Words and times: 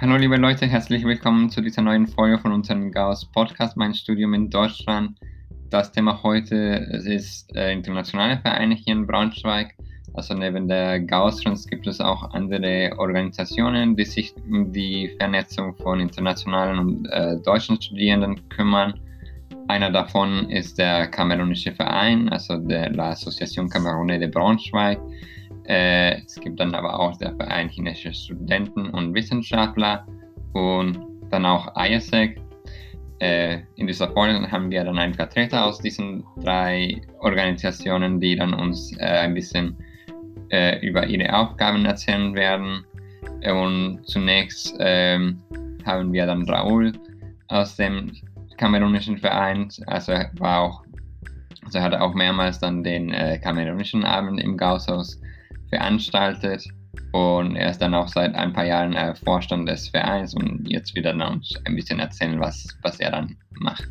Hallo 0.00 0.16
liebe 0.16 0.38
Leute, 0.38 0.66
herzlich 0.66 1.04
willkommen 1.04 1.50
zu 1.50 1.60
dieser 1.60 1.82
neuen 1.82 2.06
Folge 2.06 2.38
von 2.38 2.52
unserem 2.52 2.90
Gauss 2.90 3.26
Podcast, 3.26 3.76
mein 3.76 3.92
Studium 3.92 4.32
in 4.32 4.48
Deutschland. 4.48 5.18
Das 5.68 5.92
Thema 5.92 6.22
heute 6.22 6.56
ist 7.04 7.54
äh, 7.54 7.70
internationale 7.70 8.38
Vereine 8.38 8.76
hier 8.76 8.94
in 8.94 9.06
Braunschweig. 9.06 9.74
Also 10.14 10.32
neben 10.32 10.68
der 10.68 11.00
Gauss 11.00 11.44
gibt 11.66 11.86
es 11.86 12.00
auch 12.00 12.32
andere 12.32 12.94
Organisationen, 12.96 13.94
die 13.94 14.06
sich 14.06 14.34
um 14.48 14.72
die 14.72 15.14
Vernetzung 15.18 15.76
von 15.76 16.00
internationalen 16.00 16.78
und 16.78 17.06
äh, 17.10 17.36
deutschen 17.44 17.78
Studierenden 17.78 18.48
kümmern. 18.48 18.98
Einer 19.68 19.90
davon 19.90 20.48
ist 20.48 20.78
der 20.78 21.08
Kamerunische 21.08 21.72
Verein, 21.72 22.30
also 22.30 22.56
der 22.56 22.88
La 22.88 23.10
Association 23.10 23.68
Camerounais 23.68 24.18
de 24.18 24.28
Braunschweig. 24.28 24.98
Äh, 25.64 26.22
es 26.24 26.36
gibt 26.36 26.60
dann 26.60 26.74
aber 26.74 26.98
auch 26.98 27.16
der 27.18 27.34
Verein 27.36 27.68
chinesischer 27.68 28.12
Studenten 28.12 28.90
und 28.90 29.14
Wissenschaftler 29.14 30.06
und 30.52 30.98
dann 31.30 31.46
auch 31.46 31.72
IASEC. 31.76 32.40
Äh, 33.20 33.58
in 33.76 33.86
dieser 33.86 34.10
Folge 34.10 34.50
haben 34.50 34.70
wir 34.70 34.84
dann 34.84 34.98
einen 34.98 35.14
Vertreter 35.14 35.66
aus 35.66 35.78
diesen 35.78 36.24
drei 36.42 37.00
Organisationen, 37.18 38.20
die 38.20 38.36
dann 38.36 38.54
uns 38.54 38.96
äh, 38.98 39.04
ein 39.04 39.34
bisschen 39.34 39.76
äh, 40.50 40.84
über 40.84 41.06
ihre 41.06 41.34
Aufgaben 41.34 41.84
erzählen 41.84 42.34
werden. 42.34 42.84
Und 43.44 44.00
zunächst 44.04 44.74
ähm, 44.80 45.38
haben 45.84 46.12
wir 46.12 46.26
dann 46.26 46.48
Raoul 46.48 46.92
aus 47.48 47.76
dem 47.76 48.12
kamerunischen 48.56 49.18
Verein, 49.18 49.68
also 49.86 50.12
er 50.12 50.30
war 50.38 50.60
auch, 50.60 50.82
also 51.64 51.78
er 51.78 51.84
hatte 51.84 52.00
auch 52.00 52.14
mehrmals 52.14 52.58
dann 52.58 52.84
den 52.84 53.10
äh, 53.12 53.38
kamerunischen 53.38 54.04
Abend 54.04 54.40
im 54.40 54.56
Gausshaus 54.56 55.20
veranstaltet 55.70 56.64
und 57.12 57.56
er 57.56 57.70
ist 57.70 57.80
dann 57.80 57.94
auch 57.94 58.08
seit 58.08 58.34
ein 58.34 58.52
paar 58.52 58.64
Jahren 58.64 58.94
äh, 58.94 59.14
Vorstand 59.14 59.68
des 59.68 59.88
Vereins 59.88 60.34
und 60.34 60.68
jetzt 60.68 60.94
wieder 60.94 61.12
uns 61.12 61.54
ein 61.64 61.76
bisschen 61.76 61.98
erzählen, 61.98 62.38
was, 62.40 62.66
was 62.82 63.00
er 63.00 63.12
dann 63.12 63.36
macht. 63.50 63.88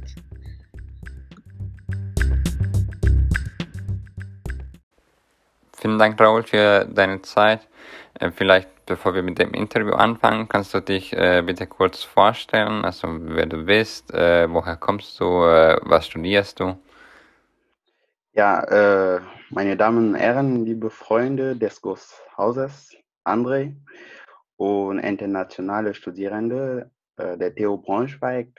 Vielen 5.78 5.98
Dank, 5.98 6.20
Raoul, 6.20 6.44
für 6.44 6.86
deine 6.86 7.22
Zeit. 7.22 7.68
Äh, 8.20 8.32
vielleicht, 8.32 8.86
bevor 8.86 9.14
wir 9.14 9.24
mit 9.24 9.40
dem 9.40 9.54
Interview 9.54 9.94
anfangen, 9.94 10.50
kannst 10.50 10.74
du 10.74 10.82
dich 10.82 11.14
äh, 11.14 11.42
bitte 11.46 11.68
kurz 11.68 12.04
vorstellen, 12.04 12.84
also 12.84 13.08
wer 13.10 13.46
du 13.46 13.64
bist, 13.64 14.14
äh, 14.14 14.52
woher 14.52 14.76
kommst 14.76 15.20
du, 15.20 15.46
äh, 15.46 15.78
was 15.84 16.08
studierst 16.08 16.60
du? 16.60 16.78
Ja, 18.34 18.62
äh, 18.64 19.22
meine 19.52 19.76
Damen 19.76 20.10
und 20.10 20.16
Herren, 20.16 20.66
liebe 20.66 20.90
Freunde 20.90 21.56
des 21.56 21.82
Hauses, 22.38 22.96
André 23.26 23.76
und 24.58 25.00
internationale 25.00 25.94
Studierende 25.94 26.92
äh, 27.18 27.38
der 27.38 27.56
TU 27.56 27.78
Braunschweig, 27.78 28.50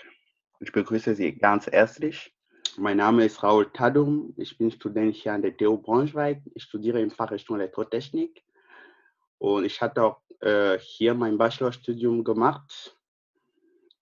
ich 0.58 0.72
begrüße 0.72 1.14
Sie 1.14 1.32
ganz 1.32 1.68
herzlich. 1.68 2.34
Mein 2.76 2.96
Name 2.96 3.24
ist 3.24 3.42
Raoul 3.42 3.70
Tadum, 3.72 4.34
ich 4.36 4.58
bin 4.58 4.70
Student 4.70 5.14
hier 5.14 5.32
an 5.32 5.42
der 5.42 5.56
TU 5.56 5.76
Braunschweig. 5.78 6.42
Ich 6.54 6.64
studiere 6.64 7.00
im 7.00 7.10
Fachrichtung 7.10 7.56
Elektrotechnik 7.56 8.42
und 9.38 9.64
ich 9.64 9.80
hatte 9.80 10.02
auch 10.02 10.20
äh, 10.40 10.78
hier 10.78 11.14
mein 11.14 11.38
Bachelorstudium 11.38 12.24
gemacht 12.24 12.96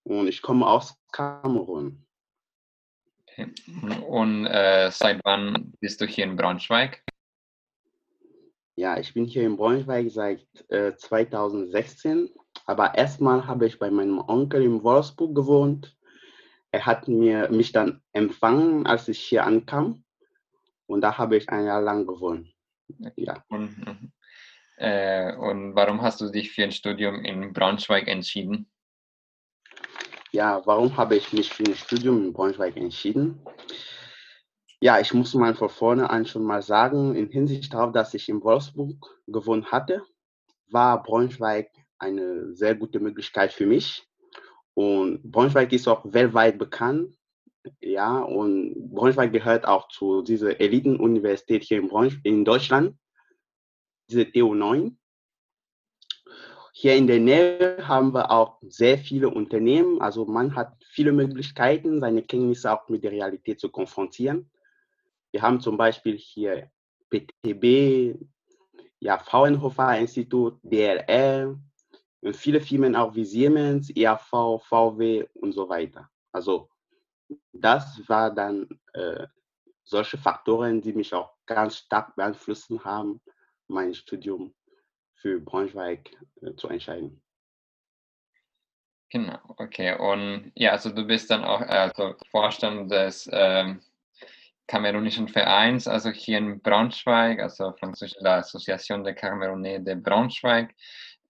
und 0.04 0.26
ich 0.26 0.40
komme 0.40 0.66
aus 0.66 0.96
Kamerun. 1.12 2.07
Und 4.06 4.46
äh, 4.46 4.90
seit 4.90 5.20
wann 5.24 5.72
bist 5.80 6.00
du 6.00 6.06
hier 6.06 6.24
in 6.24 6.36
Braunschweig? 6.36 7.02
Ja, 8.74 8.98
ich 8.98 9.14
bin 9.14 9.24
hier 9.24 9.44
in 9.44 9.56
Braunschweig 9.56 10.10
seit 10.10 10.46
äh, 10.70 10.94
2016. 10.96 12.30
Aber 12.66 12.94
erstmal 12.94 13.46
habe 13.46 13.66
ich 13.66 13.78
bei 13.78 13.90
meinem 13.90 14.18
Onkel 14.18 14.62
in 14.62 14.82
Wolfsburg 14.82 15.34
gewohnt. 15.34 15.96
Er 16.70 16.86
hat 16.86 17.08
mir, 17.08 17.50
mich 17.50 17.72
dann 17.72 18.02
empfangen, 18.12 18.86
als 18.86 19.08
ich 19.08 19.20
hier 19.20 19.44
ankam. 19.44 20.04
Und 20.86 21.00
da 21.00 21.16
habe 21.18 21.36
ich 21.36 21.48
ein 21.48 21.64
Jahr 21.64 21.82
lang 21.82 22.06
gewohnt. 22.06 22.48
Ja. 23.16 23.44
Und, 23.48 24.06
äh, 24.76 25.34
und 25.36 25.74
warum 25.74 26.02
hast 26.02 26.20
du 26.20 26.30
dich 26.30 26.50
für 26.50 26.64
ein 26.64 26.72
Studium 26.72 27.24
in 27.24 27.52
Braunschweig 27.52 28.08
entschieden? 28.08 28.70
Ja, 30.30 30.60
warum 30.66 30.96
habe 30.96 31.16
ich 31.16 31.32
mich 31.32 31.52
für 31.52 31.64
ein 31.64 31.74
Studium 31.74 32.22
in 32.22 32.32
Braunschweig 32.34 32.76
entschieden? 32.76 33.40
Ja, 34.80 35.00
ich 35.00 35.14
muss 35.14 35.34
mal 35.34 35.54
von 35.54 35.70
vorne 35.70 36.10
an 36.10 36.26
schon 36.26 36.44
mal 36.44 36.62
sagen, 36.62 37.14
in 37.14 37.30
Hinsicht 37.30 37.72
darauf, 37.72 37.92
dass 37.92 38.14
ich 38.14 38.28
in 38.28 38.42
Wolfsburg 38.42 39.22
gewohnt 39.26 39.72
hatte, 39.72 40.02
war 40.70 41.02
Braunschweig 41.02 41.70
eine 41.98 42.54
sehr 42.54 42.74
gute 42.74 43.00
Möglichkeit 43.00 43.52
für 43.52 43.66
mich. 43.66 44.06
Und 44.74 45.22
Braunschweig 45.22 45.72
ist 45.72 45.88
auch 45.88 46.04
weltweit 46.12 46.58
bekannt. 46.58 47.16
Ja, 47.80 48.18
und 48.20 48.92
Braunschweig 48.92 49.32
gehört 49.32 49.66
auch 49.66 49.88
zu 49.88 50.22
dieser 50.22 50.60
Elitenuniversität 50.60 51.64
hier 51.64 51.78
in, 51.78 51.88
Braunschweig, 51.88 52.24
in 52.24 52.44
Deutschland, 52.44 52.96
diese 54.10 54.22
TU9. 54.22 54.94
Hier 56.80 56.94
in 56.94 57.08
der 57.08 57.18
Nähe 57.18 57.88
haben 57.88 58.14
wir 58.14 58.30
auch 58.30 58.60
sehr 58.62 58.98
viele 58.98 59.30
Unternehmen. 59.30 60.00
Also 60.00 60.26
man 60.26 60.54
hat 60.54 60.76
viele 60.92 61.10
Möglichkeiten, 61.10 61.98
seine 61.98 62.22
Kenntnisse 62.22 62.72
auch 62.72 62.88
mit 62.88 63.02
der 63.02 63.10
Realität 63.10 63.58
zu 63.58 63.68
konfrontieren. 63.68 64.48
Wir 65.32 65.42
haben 65.42 65.60
zum 65.60 65.76
Beispiel 65.76 66.16
hier 66.16 66.70
PTB, 67.10 68.16
ja, 69.00 69.18
Fraunhofer 69.18 69.98
Institut, 69.98 70.60
DLR 70.62 71.58
und 72.20 72.36
viele 72.36 72.60
Firmen 72.60 72.94
auch 72.94 73.12
wie 73.12 73.24
Siemens, 73.24 73.90
ERV, 73.90 74.62
VW 74.62 75.26
und 75.34 75.50
so 75.50 75.68
weiter. 75.68 76.08
Also 76.30 76.70
das 77.52 78.08
war 78.08 78.32
dann 78.32 78.68
äh, 78.92 79.26
solche 79.82 80.16
Faktoren, 80.16 80.80
die 80.80 80.92
mich 80.92 81.12
auch 81.12 81.32
ganz 81.44 81.78
stark 81.78 82.14
beeinflussen 82.14 82.84
haben, 82.84 83.20
mein 83.66 83.92
Studium 83.94 84.54
für 85.20 85.40
Braunschweig 85.40 86.10
äh, 86.42 86.54
zu 86.54 86.68
entscheiden. 86.68 87.20
Genau, 89.10 89.38
okay. 89.56 89.96
Und 89.98 90.52
ja, 90.54 90.72
also 90.72 90.90
du 90.90 91.06
bist 91.06 91.30
dann 91.30 91.44
auch 91.44 91.62
also 91.62 92.14
Vorstand 92.30 92.92
des 92.92 93.28
ähm, 93.32 93.80
kamerunischen 94.66 95.28
Vereins, 95.28 95.88
also 95.88 96.10
hier 96.10 96.38
in 96.38 96.60
Braunschweig, 96.60 97.40
also 97.40 97.72
französische 97.72 98.24
Association 98.24 99.02
de 99.02 99.14
Camerounais 99.14 99.82
de 99.82 99.94
Braunschweig. 99.94 100.74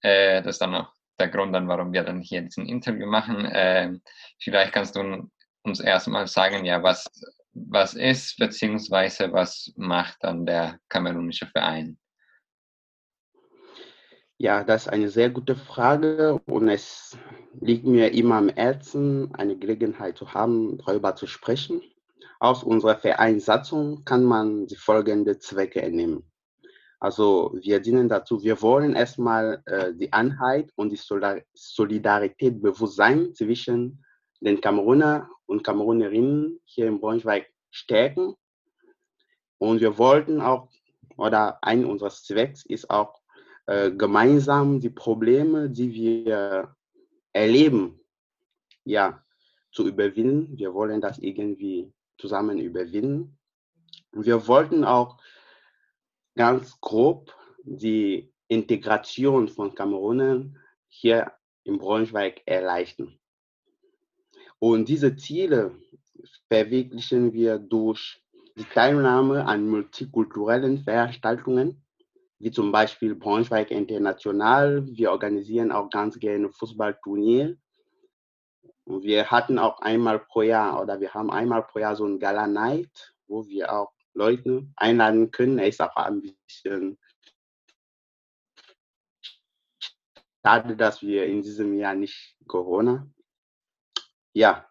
Äh, 0.03 0.43
das 0.43 0.57
ist 0.57 0.61
dann 0.61 0.75
auch 0.75 0.93
der 1.21 1.29
Grund, 1.29 1.55
dann, 1.55 1.69
warum 1.69 1.93
wir 1.93 2.03
dann 2.03 2.21
hier 2.21 2.43
diesen 2.43 2.67
Interview 2.67 3.07
machen. 3.07 3.45
Äh, 3.45 3.93
vielleicht 4.41 4.73
kannst 4.73 4.97
du 4.97 5.31
uns 5.63 5.81
erstmal 5.81 6.27
sagen, 6.27 6.65
ja, 6.65 6.83
was, 6.83 7.09
was 7.53 7.95
ist, 7.95 8.39
beziehungsweise 8.39 9.33
was 9.33 9.73
macht 9.77 10.17
dann 10.21 10.47
der 10.47 10.79
kamerunische 10.89 11.47
Verein? 11.47 11.97
Ja, 14.41 14.63
das 14.63 14.83
ist 14.83 14.93
eine 14.93 15.09
sehr 15.09 15.31
gute 15.31 15.57
Frage 15.57 16.41
und 16.47 16.69
es 16.69 17.19
liegt 17.61 17.85
mir 17.85 18.13
immer 18.13 18.37
am 18.37 18.49
Herzen, 18.51 19.35
eine 19.35 19.59
Gelegenheit 19.59 20.17
zu 20.17 20.33
haben, 20.33 20.79
darüber 20.79 21.17
zu 21.17 21.27
sprechen. 21.27 21.83
Aus 22.39 22.63
unserer 22.63 22.97
Vereinssatzung 22.97 24.05
kann 24.05 24.23
man 24.23 24.69
die 24.69 24.77
folgenden 24.77 25.41
Zwecke 25.41 25.83
entnehmen. 25.83 26.23
Also 27.01 27.53
wir 27.61 27.81
dienen 27.81 28.09
dazu, 28.09 28.41
wir 28.41 28.63
wollen 28.63 28.95
erstmal 28.95 29.61
äh, 29.67 29.93
die 29.95 30.13
Einheit 30.13 30.71
und 30.77 30.91
die 30.91 31.01
Solidarität, 31.55 32.63
Bewusstsein 32.63 33.35
zwischen 33.35 34.05
den 34.41 34.61
Kameruner 34.61 35.29
und 35.47 35.65
Kamerunerinnen 35.65 36.61
hier 36.65 36.87
in 36.87 37.01
Braunschweig 37.01 37.53
stärken. 37.73 38.35
Und 39.59 39.81
wir 39.81 39.99
wollten 39.99 40.41
auch, 40.41 40.69
oder 41.17 41.59
ein 41.61 41.85
unseres 41.85 42.23
Zwecks 42.23 42.65
ist 42.65 42.89
auch, 42.89 43.18
äh, 43.69 43.91
gemeinsam 43.91 44.81
die 44.81 44.89
Probleme, 44.89 45.69
die 45.69 45.93
wir 45.93 46.75
erleben, 47.35 48.01
ja, 48.85 49.23
zu 49.73 49.87
überwinden. 49.87 50.57
Wir 50.57 50.73
wollen 50.73 51.03
das 51.03 51.19
irgendwie 51.19 51.93
zusammen 52.17 52.59
überwinden. 52.61 53.39
Wir 54.13 54.49
wollten 54.49 54.85
auch 54.85 55.19
ganz 56.35 56.81
grob 56.81 57.37
die 57.63 58.33
Integration 58.49 59.49
von 59.49 59.75
Kamerunern 59.75 60.57
hier 60.87 61.33
in 61.65 61.77
Braunschweig 61.77 62.41
erleichtern. 62.47 63.19
Und 64.59 64.89
diese 64.89 65.15
Ziele 65.15 65.79
verwirklichen 66.51 67.35
wir 67.35 67.59
durch 67.59 68.25
die 68.57 68.65
Teilnahme 68.65 69.45
an 69.45 69.69
multikulturellen 69.69 70.79
Veranstaltungen, 70.79 71.85
wie 72.39 72.51
zum 72.51 72.71
Beispiel 72.73 73.15
Braunschweig 73.15 73.71
International. 73.71 74.87
Wir 74.87 75.11
organisieren 75.11 75.73
auch 75.73 75.91
ganz 75.91 76.19
gerne 76.19 76.51
Fußballturnier 76.51 77.57
wir 78.89 79.31
hatten 79.31 79.59
auch 79.59 79.81
einmal 79.81 80.19
pro 80.19 80.43
Jahr 80.43 80.81
oder 80.81 80.99
wir 80.99 81.13
haben 81.13 81.31
einmal 81.31 81.63
pro 81.63 81.79
Jahr 81.79 81.95
so 81.95 82.07
ein 82.07 82.19
Gala 82.19 82.47
Night, 82.47 83.15
wo 83.27 83.47
wir 83.47 83.71
auch 83.73 83.93
Leute 84.15 84.67
einladen 84.77 85.31
können. 85.31 85.59
Er 85.59 85.69
ist 85.69 85.83
auch 85.83 85.95
ein 85.97 86.23
bisschen 86.23 86.99
schade, 90.43 90.75
dass 90.75 91.03
wir 91.03 91.27
in 91.27 91.43
diesem 91.43 91.75
Jahr 91.75 91.95
nicht 91.95 92.35
Corona. 92.47 93.07
Ja, 94.33 94.67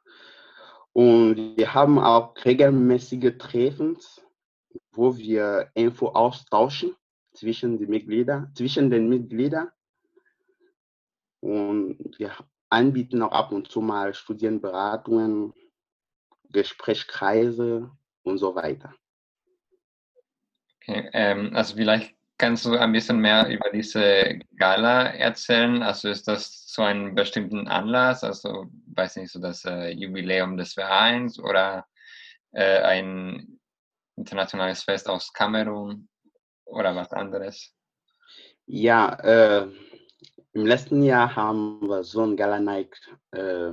und 0.93 1.55
wir 1.55 1.73
haben 1.73 1.99
auch 1.99 2.33
regelmäßige 2.43 3.37
Treffen, 3.37 3.99
wo 4.93 5.15
wir 5.15 5.69
Info 5.75 6.07
austauschen 6.07 6.95
zwischen, 7.37 7.77
die 7.77 7.87
Mitglieder, 7.87 8.51
zwischen 8.53 8.89
den 8.89 9.07
Mitgliedern. 9.07 9.69
Und 11.39 12.17
wir 12.17 12.33
anbieten 12.69 13.21
auch 13.21 13.31
ab 13.31 13.51
und 13.51 13.71
zu 13.71 13.81
mal 13.81 14.13
Studienberatungen, 14.13 15.53
Gesprächskreise 16.49 17.91
und 18.23 18.37
so 18.37 18.55
weiter. 18.55 18.93
Okay, 20.81 21.09
ähm, 21.13 21.55
also 21.55 21.75
vielleicht 21.75 22.15
kannst 22.37 22.65
du 22.65 22.77
ein 22.77 22.91
bisschen 22.91 23.19
mehr 23.19 23.47
über 23.49 23.69
diese 23.71 24.39
Gala 24.55 25.07
erzählen. 25.07 25.83
Also 25.83 26.09
ist 26.09 26.27
das 26.27 26.65
zu 26.65 26.81
einem 26.81 27.15
bestimmten 27.15 27.67
Anlass, 27.67 28.23
also 28.23 28.67
weiß 28.93 29.17
nicht, 29.17 29.31
so 29.31 29.39
das 29.39 29.65
äh, 29.65 29.89
Jubiläum 29.89 30.57
des 30.57 30.73
Vereins 30.73 31.39
oder 31.39 31.85
äh, 32.51 32.81
ein 32.81 33.59
internationales 34.15 34.83
Fest 34.83 35.09
aus 35.09 35.33
Kamerun 35.33 36.07
oder 36.67 36.95
was 36.95 37.11
anderes? 37.11 37.73
Ja, 38.65 39.13
äh, 39.23 39.67
im 40.53 40.65
letzten 40.65 41.03
Jahr 41.03 41.35
haben 41.35 41.87
wir 41.87 42.03
so 42.03 42.21
ein 42.21 42.35
Gala 42.35 42.59
Night 42.59 42.95
äh, 43.31 43.71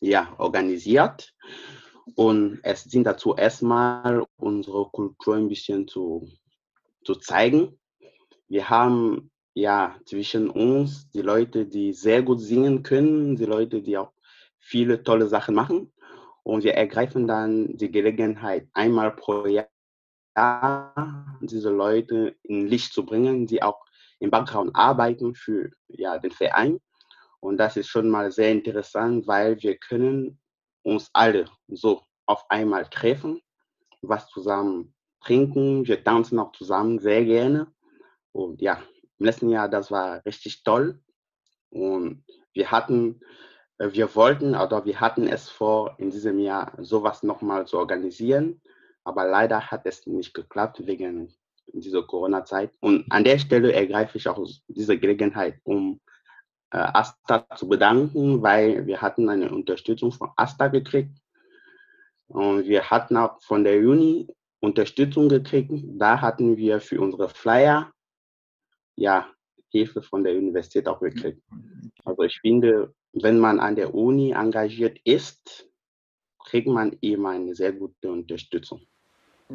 ja, 0.00 0.34
organisiert 0.38 1.34
und 2.14 2.60
es 2.62 2.84
dient 2.84 3.06
dazu 3.06 3.34
erstmal 3.34 4.24
unsere 4.36 4.86
Kultur 4.90 5.36
ein 5.36 5.48
bisschen 5.48 5.88
zu, 5.88 6.28
zu 7.04 7.14
zeigen. 7.14 7.78
Wir 8.48 8.68
haben 8.68 9.30
ja 9.54 9.96
zwischen 10.04 10.50
uns 10.50 11.10
die 11.10 11.22
Leute, 11.22 11.66
die 11.66 11.92
sehr 11.92 12.22
gut 12.22 12.40
singen 12.40 12.82
können, 12.82 13.36
die 13.36 13.44
Leute, 13.44 13.82
die 13.82 13.96
auch 13.96 14.12
viele 14.58 15.02
tolle 15.02 15.26
Sachen 15.28 15.54
machen. 15.54 15.92
Und 16.42 16.64
wir 16.64 16.74
ergreifen 16.74 17.26
dann 17.26 17.76
die 17.76 17.90
Gelegenheit, 17.90 18.68
einmal 18.72 19.12
pro 19.12 19.46
Jahr 19.46 19.68
diese 21.40 21.70
Leute 21.70 22.36
in 22.42 22.66
Licht 22.66 22.92
zu 22.92 23.04
bringen, 23.04 23.46
die 23.46 23.62
auch 23.62 23.84
im 24.18 24.30
Background 24.30 24.70
arbeiten 24.74 25.34
für 25.34 25.70
ja, 25.88 26.18
den 26.18 26.30
Verein. 26.30 26.80
Und 27.40 27.56
das 27.56 27.76
ist 27.76 27.88
schon 27.88 28.08
mal 28.08 28.30
sehr 28.30 28.52
interessant, 28.52 29.26
weil 29.26 29.60
wir 29.62 29.76
können 29.76 30.40
uns 30.82 31.10
alle 31.12 31.46
so 31.68 32.02
auf 32.26 32.44
einmal 32.50 32.86
treffen, 32.86 33.42
was 34.00 34.28
zusammen 34.28 34.94
trinken. 35.20 35.86
Wir 35.86 36.02
tanzen 36.02 36.38
auch 36.38 36.52
zusammen 36.52 36.98
sehr 36.98 37.24
gerne. 37.24 37.72
Und 38.32 38.62
ja, 38.62 38.82
im 39.18 39.26
letzten 39.26 39.50
Jahr, 39.50 39.68
das 39.68 39.90
war 39.90 40.24
richtig 40.24 40.62
toll. 40.62 41.00
Und 41.70 42.24
wir 42.52 42.70
hatten, 42.70 43.20
äh, 43.78 43.92
wir 43.92 44.14
wollten 44.14 44.54
oder 44.54 44.84
wir 44.84 45.00
hatten 45.00 45.26
es 45.26 45.48
vor, 45.48 45.96
in 45.98 46.10
diesem 46.10 46.38
Jahr 46.38 46.72
sowas 46.78 47.22
nochmal 47.22 47.66
zu 47.66 47.78
organisieren. 47.78 48.62
Aber 49.04 49.26
leider 49.26 49.70
hat 49.70 49.86
es 49.86 50.06
nicht 50.06 50.34
geklappt 50.34 50.86
wegen 50.86 51.32
dieser 51.72 52.02
Corona-Zeit. 52.02 52.72
Und 52.80 53.10
an 53.10 53.24
der 53.24 53.38
Stelle 53.38 53.72
ergreife 53.72 54.18
ich 54.18 54.28
auch 54.28 54.46
diese 54.68 54.98
Gelegenheit, 54.98 55.58
um 55.64 56.00
äh, 56.70 56.78
Asta 56.78 57.46
zu 57.56 57.68
bedanken, 57.68 58.42
weil 58.42 58.86
wir 58.86 59.00
hatten 59.00 59.28
eine 59.28 59.50
Unterstützung 59.50 60.12
von 60.12 60.30
Asta 60.36 60.68
gekriegt. 60.68 61.16
Und 62.28 62.66
wir 62.66 62.90
hatten 62.90 63.16
auch 63.16 63.42
von 63.42 63.64
der 63.64 63.78
Uni 63.78 64.26
Unterstützung 64.60 65.28
gekriegt. 65.28 65.72
Da 65.98 66.20
hatten 66.20 66.56
wir 66.56 66.80
für 66.80 67.00
unsere 67.00 67.28
Flyer 67.28 67.92
ja, 68.96 69.28
Hilfe 69.70 70.02
von 70.02 70.22
der 70.22 70.36
Universität 70.36 70.86
auch 70.86 71.00
gekriegt. 71.00 71.42
Also 72.04 72.22
ich 72.22 72.38
finde, 72.40 72.94
wenn 73.12 73.38
man 73.38 73.58
an 73.58 73.76
der 73.76 73.94
Uni 73.94 74.32
engagiert 74.32 74.98
ist, 75.04 75.68
kriegt 76.44 76.68
man 76.68 76.96
immer 77.00 77.30
eine 77.30 77.54
sehr 77.54 77.72
gute 77.72 78.10
Unterstützung. 78.10 78.86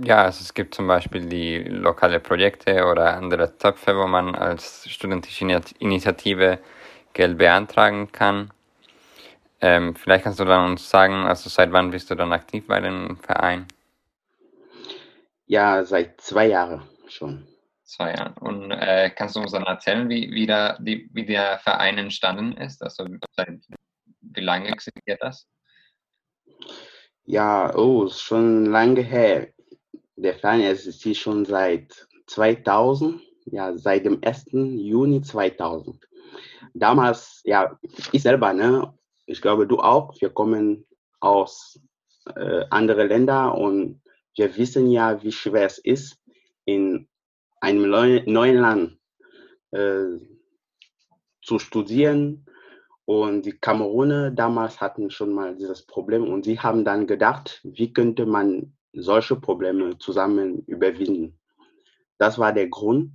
Ja, 0.03 0.23
also 0.23 0.41
es 0.41 0.53
gibt 0.53 0.75
zum 0.75 0.87
Beispiel 0.87 1.27
die 1.27 1.59
lokale 1.59 2.19
Projekte 2.19 2.85
oder 2.85 3.15
andere 3.15 3.57
Töpfe, 3.57 3.95
wo 3.97 4.05
man 4.07 4.35
als 4.35 4.87
studentische 4.89 5.45
Initiative 5.79 6.59
Geld 7.13 7.37
beantragen 7.37 8.11
kann. 8.11 8.51
Ähm, 9.59 9.95
vielleicht 9.95 10.23
kannst 10.23 10.39
du 10.39 10.45
dann 10.45 10.71
uns 10.71 10.89
sagen, 10.89 11.25
also 11.25 11.49
seit 11.49 11.71
wann 11.71 11.89
bist 11.89 12.11
du 12.11 12.15
dann 12.15 12.31
aktiv 12.31 12.67
bei 12.67 12.79
dem 12.79 13.17
Verein? 13.17 13.65
Ja, 15.47 15.83
seit 15.83 16.21
zwei 16.21 16.47
Jahren 16.47 16.83
schon. 17.07 17.47
Zwei 17.83 18.13
Jahren. 18.13 18.33
Und 18.33 18.71
äh, 18.71 19.09
kannst 19.09 19.35
du 19.35 19.39
uns 19.39 19.53
dann 19.53 19.63
erzählen, 19.63 20.09
wie, 20.09 20.29
wie, 20.31 20.45
der, 20.45 20.77
die, 20.79 21.09
wie 21.13 21.25
der 21.25 21.57
Verein 21.59 21.97
entstanden 21.97 22.51
ist? 22.57 22.83
Also 22.83 23.07
seit, 23.35 23.61
wie 24.21 24.41
lange 24.41 24.69
existiert 24.69 25.21
das? 25.21 25.47
Ja, 27.23 27.73
oh, 27.75 28.05
ist 28.05 28.21
schon 28.21 28.65
lange 28.65 29.01
her. 29.01 29.47
Der 30.17 30.33
Verein 30.33 30.61
existiert 30.61 31.17
schon 31.17 31.45
seit 31.45 32.07
2000, 32.25 33.21
ja, 33.45 33.77
seit 33.77 34.05
dem 34.05 34.19
1. 34.23 34.47
Juni 34.51 35.21
2000. 35.21 36.07
Damals, 36.73 37.41
ja, 37.45 37.79
ich 38.11 38.23
selber, 38.23 38.51
ne, 38.51 38.93
ich 39.27 39.41
glaube, 39.41 39.67
du 39.67 39.79
auch. 39.79 40.19
Wir 40.19 40.31
kommen 40.31 40.85
aus 41.19 41.79
äh, 42.35 42.65
anderen 42.71 43.09
Ländern 43.09 43.51
und 43.51 44.01
wir 44.35 44.55
wissen 44.57 44.89
ja, 44.89 45.21
wie 45.21 45.31
schwer 45.31 45.65
es 45.65 45.77
ist, 45.77 46.17
in 46.65 47.07
einem 47.61 47.89
neuen 47.89 48.57
Land 48.57 48.97
äh, 49.71 50.17
zu 51.41 51.59
studieren. 51.59 52.45
Und 53.05 53.45
die 53.45 53.57
Kameruner 53.57 54.31
damals 54.31 54.81
hatten 54.81 55.09
schon 55.11 55.31
mal 55.31 55.55
dieses 55.55 55.85
Problem 55.85 56.27
und 56.27 56.43
sie 56.43 56.59
haben 56.59 56.83
dann 56.83 57.07
gedacht, 57.07 57.61
wie 57.63 57.93
könnte 57.93 58.25
man 58.25 58.76
solche 58.93 59.35
Probleme 59.35 59.97
zusammen 59.97 60.63
überwinden. 60.65 61.39
Das 62.17 62.37
war 62.37 62.53
der 62.53 62.67
Grund, 62.67 63.11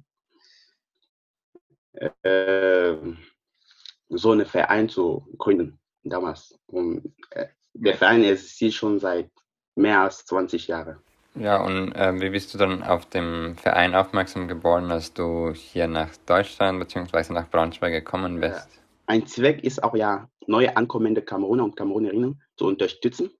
äh, 2.22 2.94
so 4.08 4.30
einen 4.32 4.46
Verein 4.46 4.88
zu 4.88 5.26
gründen 5.38 5.78
damals. 6.04 6.58
Und 6.66 7.14
äh, 7.30 7.46
der 7.74 7.96
Verein 7.96 8.24
existiert 8.24 8.74
schon 8.74 8.98
seit 8.98 9.30
mehr 9.74 10.00
als 10.00 10.24
20 10.26 10.68
Jahren. 10.68 10.98
Ja, 11.34 11.64
und 11.64 11.92
äh, 11.92 12.20
wie 12.20 12.28
bist 12.28 12.52
du 12.52 12.58
dann 12.58 12.82
auf 12.82 13.06
den 13.06 13.56
Verein 13.56 13.94
aufmerksam 13.94 14.48
geworden, 14.48 14.90
als 14.90 15.14
du 15.14 15.52
hier 15.54 15.88
nach 15.88 16.10
Deutschland 16.26 16.78
bzw. 16.80 17.32
nach 17.32 17.48
Braunschweig 17.48 17.92
gekommen 17.92 18.40
bist? 18.40 18.68
Ein 19.06 19.26
Zweck 19.26 19.64
ist 19.64 19.82
auch 19.82 19.96
ja, 19.96 20.28
neue 20.46 20.76
ankommende 20.76 21.22
Kameruner 21.22 21.64
und 21.64 21.76
Kamerunerinnen 21.76 22.42
zu 22.56 22.66
unterstützen. 22.66 23.30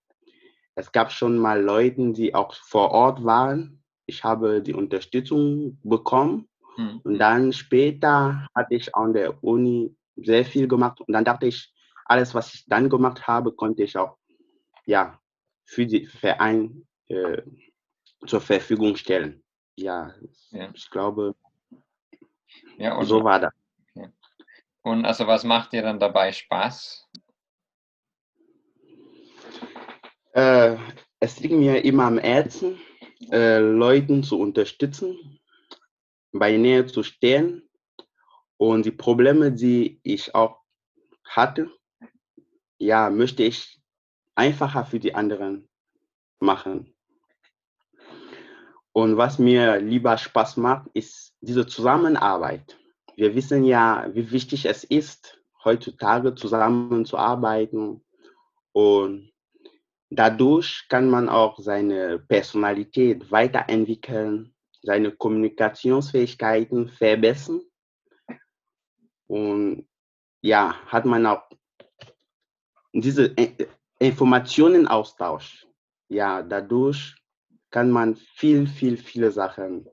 Es 0.75 0.93
gab 0.93 1.13
schon 1.13 1.39
mal 1.39 1.61
Leute, 1.63 2.13
die 2.13 2.35
auch 2.35 2.55
vor 2.55 2.91
Ort 2.91 3.25
waren. 3.25 3.83
Ich 4.07 4.25
habe 4.25 4.63
die 4.63 4.75
Unterstützung 4.75 5.79
bekommen. 5.83 6.49
Hm. 6.77 7.01
Und 7.05 7.19
dann 7.19 7.53
später 7.53 8.47
hatte 8.55 8.75
ich 8.75 8.95
an 8.95 9.13
der 9.13 9.43
Uni 9.45 9.95
sehr 10.17 10.45
viel 10.45 10.69
gemacht. 10.69 11.01
Und 11.01 11.13
dann 11.13 11.25
dachte 11.25 11.47
ich, 11.47 11.73
alles, 12.07 12.35
was 12.35 12.55
ich 12.55 12.65
dann 12.67 12.89
gemacht 12.89 13.27
habe, 13.27 13.53
konnte 13.53 13.83
ich 13.83 13.97
auch 13.97 14.17
ja, 14.87 15.19
für 15.65 15.87
den 15.87 16.07
Verein 16.09 16.87
äh, 17.09 17.43
zur 18.27 18.41
Verfügung 18.41 18.97
stellen. 18.97 19.43
Ja, 19.77 20.15
ja. 20.51 20.71
ich 20.75 20.91
glaube, 20.91 21.35
ja, 22.77 22.97
und, 22.97 23.07
so 23.07 23.23
war 23.25 23.41
das. 23.41 23.53
Okay. 23.95 24.11
Und 24.83 25.05
also 25.05 25.27
was 25.27 25.45
macht 25.45 25.73
dir 25.73 25.83
dann 25.83 25.99
dabei 25.99 26.33
Spaß? 26.33 27.09
Äh, 30.33 30.77
es 31.21 31.41
liegt 31.41 31.55
mir 31.55 31.85
immer 31.85 32.05
am 32.05 32.19
Herzen, 32.19 32.81
äh, 33.31 33.59
Leuten 33.59 34.23
zu 34.23 34.39
unterstützen, 34.39 35.41
bei 36.33 36.57
Nähe 36.57 36.87
zu 36.87 37.03
stehen 37.03 37.69
und 38.57 38.87
die 38.87 38.93
Probleme, 38.93 39.53
die 39.53 40.01
ich 40.03 40.35
auch 40.35 40.61
hatte, 41.25 41.71
ja, 42.79 43.11
möchte 43.11 43.43
ich 43.43 43.81
einfacher 44.35 44.85
für 44.85 44.99
die 44.99 45.15
anderen 45.15 45.69
machen. 46.41 46.95
Und 48.93 49.17
was 49.17 49.39
mir 49.39 49.81
lieber 49.81 50.19
Spaß 50.19 50.57
macht, 50.59 50.89
ist 50.93 51.35
diese 51.41 51.67
Zusammenarbeit. 51.67 52.79
Wir 53.17 53.35
wissen 53.35 53.65
ja, 53.65 54.09
wie 54.13 54.31
wichtig 54.31 54.67
es 54.67 54.85
ist, 54.85 55.41
heutzutage 55.65 56.35
zusammenzuarbeiten. 56.35 58.05
Und 58.73 59.32
dadurch 60.17 60.87
kann 60.89 61.09
man 61.09 61.29
auch 61.29 61.59
seine 61.59 62.19
Personalität 62.19 63.31
weiterentwickeln, 63.31 64.55
seine 64.83 65.13
Kommunikationsfähigkeiten 65.13 66.89
verbessern. 66.89 67.63
Und 69.27 69.87
ja, 70.43 70.75
hat 70.87 71.05
man 71.07 71.25
auch 71.27 71.43
diese 72.93 73.35
Informationenaustausch. 73.99 75.67
Ja, 76.09 76.43
dadurch 76.43 77.15
kann 77.71 77.91
man 77.91 78.17
viel, 78.17 78.67
viel, 78.67 78.97
viele 78.99 79.31
Sachen 79.31 79.89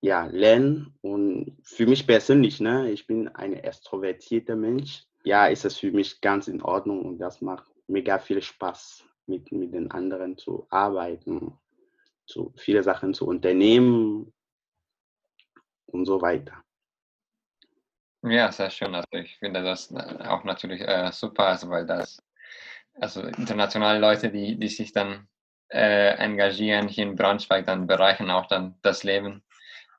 ja, 0.00 0.26
lernen. 0.26 0.94
Und 1.02 1.58
für 1.62 1.86
mich 1.86 2.06
persönlich, 2.06 2.60
ne, 2.60 2.90
ich 2.90 3.06
bin 3.06 3.28
ein 3.28 3.52
extrovertierter 3.52 4.56
Mensch. 4.56 5.04
Ja, 5.24 5.46
ist 5.46 5.64
es 5.64 5.76
für 5.76 5.90
mich 5.90 6.20
ganz 6.20 6.48
in 6.48 6.62
Ordnung 6.62 7.04
und 7.04 7.18
das 7.18 7.42
macht 7.42 7.70
mega 7.86 8.18
viel 8.18 8.40
Spaß, 8.40 9.04
mit, 9.28 9.50
mit 9.52 9.72
den 9.72 9.90
anderen 9.90 10.36
zu 10.36 10.66
arbeiten, 10.70 11.58
zu 12.26 12.52
viele 12.56 12.82
Sachen 12.82 13.14
zu 13.14 13.26
unternehmen 13.26 14.32
und 15.86 16.04
so 16.04 16.20
weiter. 16.20 16.62
Ja, 18.22 18.50
sehr 18.50 18.70
schön. 18.70 18.94
Also 18.94 19.08
ich 19.12 19.38
finde 19.38 19.62
das 19.62 19.90
äh, 19.92 20.24
auch 20.26 20.44
natürlich 20.44 20.80
äh, 20.80 21.10
super, 21.12 21.46
also 21.46 21.70
weil 21.70 21.86
das, 21.86 22.22
also 22.94 23.22
internationale 23.22 24.00
Leute, 24.00 24.30
die, 24.30 24.58
die 24.58 24.68
sich 24.68 24.92
dann 24.92 25.28
äh, 25.70 26.14
engagieren 26.16 26.88
hier 26.88 27.04
in 27.04 27.14
Braunschweig, 27.14 27.66
dann 27.66 27.86
bereichern 27.86 28.30
auch 28.30 28.46
dann 28.46 28.76
das 28.82 29.04
Leben 29.04 29.44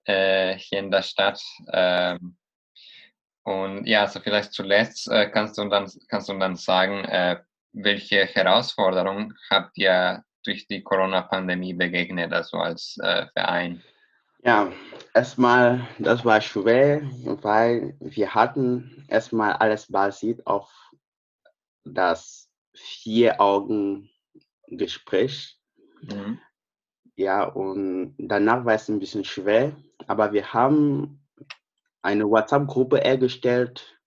äh, 0.06 0.56
hier 0.58 0.80
in 0.80 0.92
der 0.92 1.04
Stadt. 1.04 1.42
Ähm, 1.72 2.38
und 3.44 3.86
ja, 3.86 4.02
also 4.02 4.20
vielleicht 4.20 4.54
zuletzt 4.54 5.10
äh, 5.10 5.30
kannst 5.30 5.58
du 5.58 5.68
dann 5.70 5.90
kannst 6.10 6.30
du 6.30 6.38
dann 6.38 6.56
sagen, 6.56 7.06
äh, 7.06 7.42
welche 7.74 8.26
Herausforderungen 8.26 9.38
habt 9.50 9.78
ihr 9.78 10.24
durch 10.44 10.68
die 10.68 10.84
Corona-Pandemie 10.84 11.74
begegnet, 11.74 12.34
also 12.34 12.58
als 12.58 12.98
äh, 13.02 13.26
Verein? 13.34 13.82
Ja, 14.44 14.72
erstmal, 15.14 15.88
das 16.00 16.24
war 16.24 16.42
schwer, 16.42 17.02
weil 17.42 17.98
wir 18.00 18.34
hatten 18.34 19.06
erstmal 19.10 19.52
alles 19.54 19.92
basiert 19.92 20.48
auf 20.48 20.72
das 21.84 22.50
Vier-Augen-Gespräch. 22.74 25.60
Mhm. 26.02 26.40
Ja, 27.16 27.44
und 27.44 28.16
danach 28.18 28.64
war 28.64 28.76
es 28.76 28.88
ein 28.88 29.00
bisschen 29.00 29.26
schwer, 29.26 29.76
aber 30.08 30.32
wir 30.32 30.54
haben 30.54 31.28
eine 32.02 32.30
WhatsApp-Gruppe 32.30 33.04
erstellt 33.04 34.00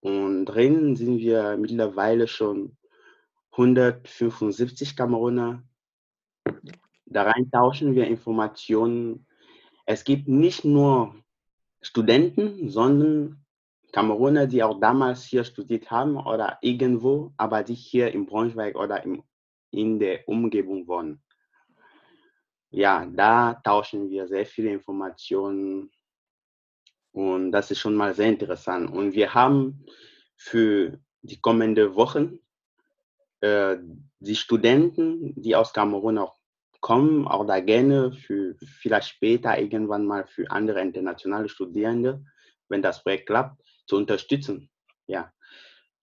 und 0.00 0.46
drin 0.46 0.96
sind 0.96 1.18
wir 1.18 1.56
mittlerweile 1.56 2.26
schon 2.26 2.76
175 3.52 4.96
Kameruner. 4.96 5.62
Da 7.06 7.22
rein 7.24 7.50
tauschen 7.50 7.94
wir 7.94 8.06
Informationen. 8.06 9.26
Es 9.86 10.04
gibt 10.04 10.28
nicht 10.28 10.64
nur 10.64 11.14
Studenten, 11.82 12.68
sondern 12.68 13.44
Kameruner, 13.92 14.46
die 14.46 14.62
auch 14.62 14.78
damals 14.80 15.24
hier 15.24 15.44
studiert 15.44 15.90
haben 15.90 16.16
oder 16.16 16.58
irgendwo, 16.60 17.32
aber 17.36 17.62
die 17.62 17.74
hier 17.74 18.12
im 18.12 18.26
Braunschweig 18.26 18.76
oder 18.76 19.02
im, 19.02 19.22
in 19.70 19.98
der 19.98 20.28
Umgebung 20.28 20.86
wohnen. 20.86 21.22
Ja, 22.70 23.04
da 23.06 23.54
tauschen 23.54 24.10
wir 24.10 24.28
sehr 24.28 24.46
viele 24.46 24.70
Informationen 24.70 25.90
und 27.12 27.50
das 27.50 27.72
ist 27.72 27.80
schon 27.80 27.96
mal 27.96 28.14
sehr 28.14 28.28
interessant. 28.28 28.90
Und 28.90 29.14
wir 29.14 29.34
haben 29.34 29.84
für 30.36 31.00
die 31.22 31.40
kommenden 31.40 31.94
Wochen 31.96 32.38
äh, 33.40 33.76
die 34.18 34.36
Studenten, 34.36 35.40
die 35.40 35.56
aus 35.56 35.72
Kamerun 35.72 36.18
auch 36.18 36.40
kommen, 36.80 37.26
auch 37.26 37.46
da 37.46 37.60
gerne 37.60 38.12
für 38.12 38.56
vielleicht 38.80 39.08
später 39.08 39.58
irgendwann 39.58 40.06
mal 40.06 40.26
für 40.26 40.50
andere 40.50 40.80
internationale 40.80 41.48
Studierende, 41.48 42.24
wenn 42.68 42.82
das 42.82 43.02
Projekt 43.02 43.26
klappt, 43.26 43.62
zu 43.86 43.96
unterstützen. 43.96 44.70
Ja, 45.06 45.32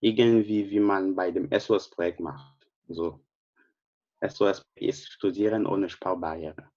irgendwie 0.00 0.70
wie 0.70 0.80
man 0.80 1.14
bei 1.14 1.30
dem 1.30 1.48
SOS-Projekt 1.50 2.20
macht. 2.20 2.66
So. 2.88 3.20
SOS 4.20 4.62
ist 4.74 5.08
Studieren 5.12 5.66
ohne 5.66 5.88
Sparbarriere. 5.88 6.70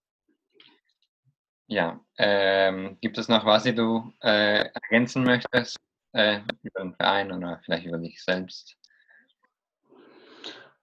Ja, 1.68 2.04
ähm, 2.18 2.98
gibt 3.02 3.18
es 3.18 3.30
noch 3.30 3.46
was, 3.46 3.64
die 3.64 3.74
du 3.74 4.14
äh, 4.22 4.70
ergänzen 4.70 5.24
möchtest 5.24 5.78
äh, 6.12 6.42
über 6.62 6.82
den 6.82 6.94
Verein 6.96 7.32
oder 7.32 7.62
vielleicht 7.64 7.86
über 7.86 7.98
dich 7.98 8.22
selbst? 8.22 8.78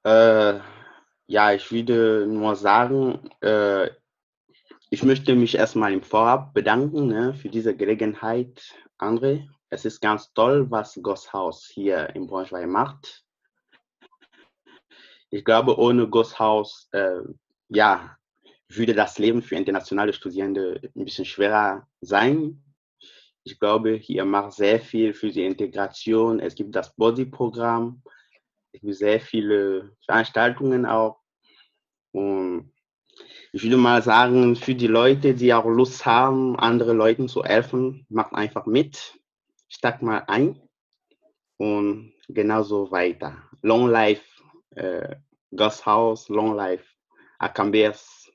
Äh, 0.09 0.61
ja, 1.27 1.53
ich 1.53 1.71
würde 1.71 2.27
nur 2.27 2.57
sagen, 2.57 3.31
äh, 3.43 3.91
ich 4.89 5.03
möchte 5.03 5.35
mich 5.35 5.55
erstmal 5.55 5.93
im 5.93 6.03
Vorab 6.03 6.55
bedanken 6.55 7.09
ne, 7.09 7.35
für 7.35 7.51
diese 7.51 7.77
Gelegenheit, 7.77 8.75
André. 8.99 9.47
Es 9.69 9.85
ist 9.85 10.01
ganz 10.01 10.33
toll, 10.33 10.71
was 10.71 10.99
Gosshaus 11.03 11.67
hier 11.67 12.09
in 12.17 12.27
Braunschweig 12.27 12.67
macht. 12.67 13.23
Ich 15.29 15.45
glaube, 15.45 15.79
ohne 15.79 16.09
Gosshaus, 16.09 16.89
äh, 16.93 17.21
ja, 17.69 18.17
würde 18.71 18.95
das 18.95 19.19
Leben 19.19 19.43
für 19.43 19.57
internationale 19.57 20.15
Studierende 20.15 20.81
ein 20.97 21.05
bisschen 21.05 21.27
schwerer 21.27 21.87
sein. 22.01 22.63
Ich 23.45 23.59
glaube, 23.59 23.93
hier 23.97 24.25
macht 24.25 24.53
sehr 24.55 24.81
viel 24.81 25.13
für 25.13 25.31
die 25.31 25.45
Integration. 25.45 26.41
Es 26.41 26.55
gibt 26.55 26.75
das 26.75 26.95
Body-Programm, 26.97 28.03
sehr 28.83 29.21
viele 29.21 29.97
Veranstaltungen 30.05 30.87
auch. 30.87 31.21
Und 32.13 32.73
ich 33.53 33.63
würde 33.63 33.77
mal 33.77 34.03
sagen, 34.03 34.57
für 34.57 34.75
die 34.75 34.87
Leute, 34.87 35.35
die 35.35 35.53
auch 35.55 35.65
Lust 35.65 36.05
haben, 36.05 36.59
anderen 36.59 36.97
Leuten 36.97 37.29
zu 37.29 37.45
helfen, 37.45 38.07
macht 38.09 38.35
einfach 38.35 38.67
mit, 38.67 39.19
steigt 39.69 40.03
mal 40.03 40.25
ein 40.27 40.61
und 41.57 42.13
genauso 42.29 42.91
weiter. 42.91 43.43
Long 43.63 43.89
Life 43.89 44.25
äh, 44.75 45.17
Gasthaus, 45.55 46.29
Long 46.29 46.55
Life 46.55 46.85
Akambers 47.39 48.31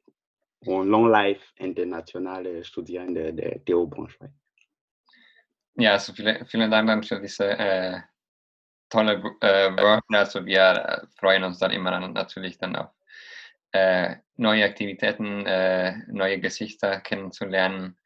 und 0.65 0.87
Long 0.87 1.07
Life 1.07 1.43
internationale 1.57 2.63
Studierende 2.63 3.33
der 3.33 3.63
TU 3.63 3.87
Braunschweig. 3.87 4.31
Ja, 5.75 5.93
also 5.93 6.13
vielen, 6.13 6.45
vielen 6.45 6.69
Dank 6.69 6.87
dann 6.87 7.03
für 7.03 7.19
diese 7.19 7.57
äh, 7.57 8.01
tolle 8.93 9.23
äh, 9.41 9.75
Wörter. 9.75 10.19
Also 10.19 10.45
wir 10.45 10.61
äh, 10.61 11.07
freuen 11.19 11.43
uns 11.43 11.59
dann 11.59 11.71
immer 11.71 11.99
natürlich 11.99 12.57
dann 12.59 12.75
auf 12.75 12.91
äh, 13.71 14.17
neue 14.37 14.65
Aktivitäten, 14.65 15.45
äh, 15.47 15.97
neue 16.07 16.39
Gesichter 16.39 17.01
kennenzulernen. 17.01 17.97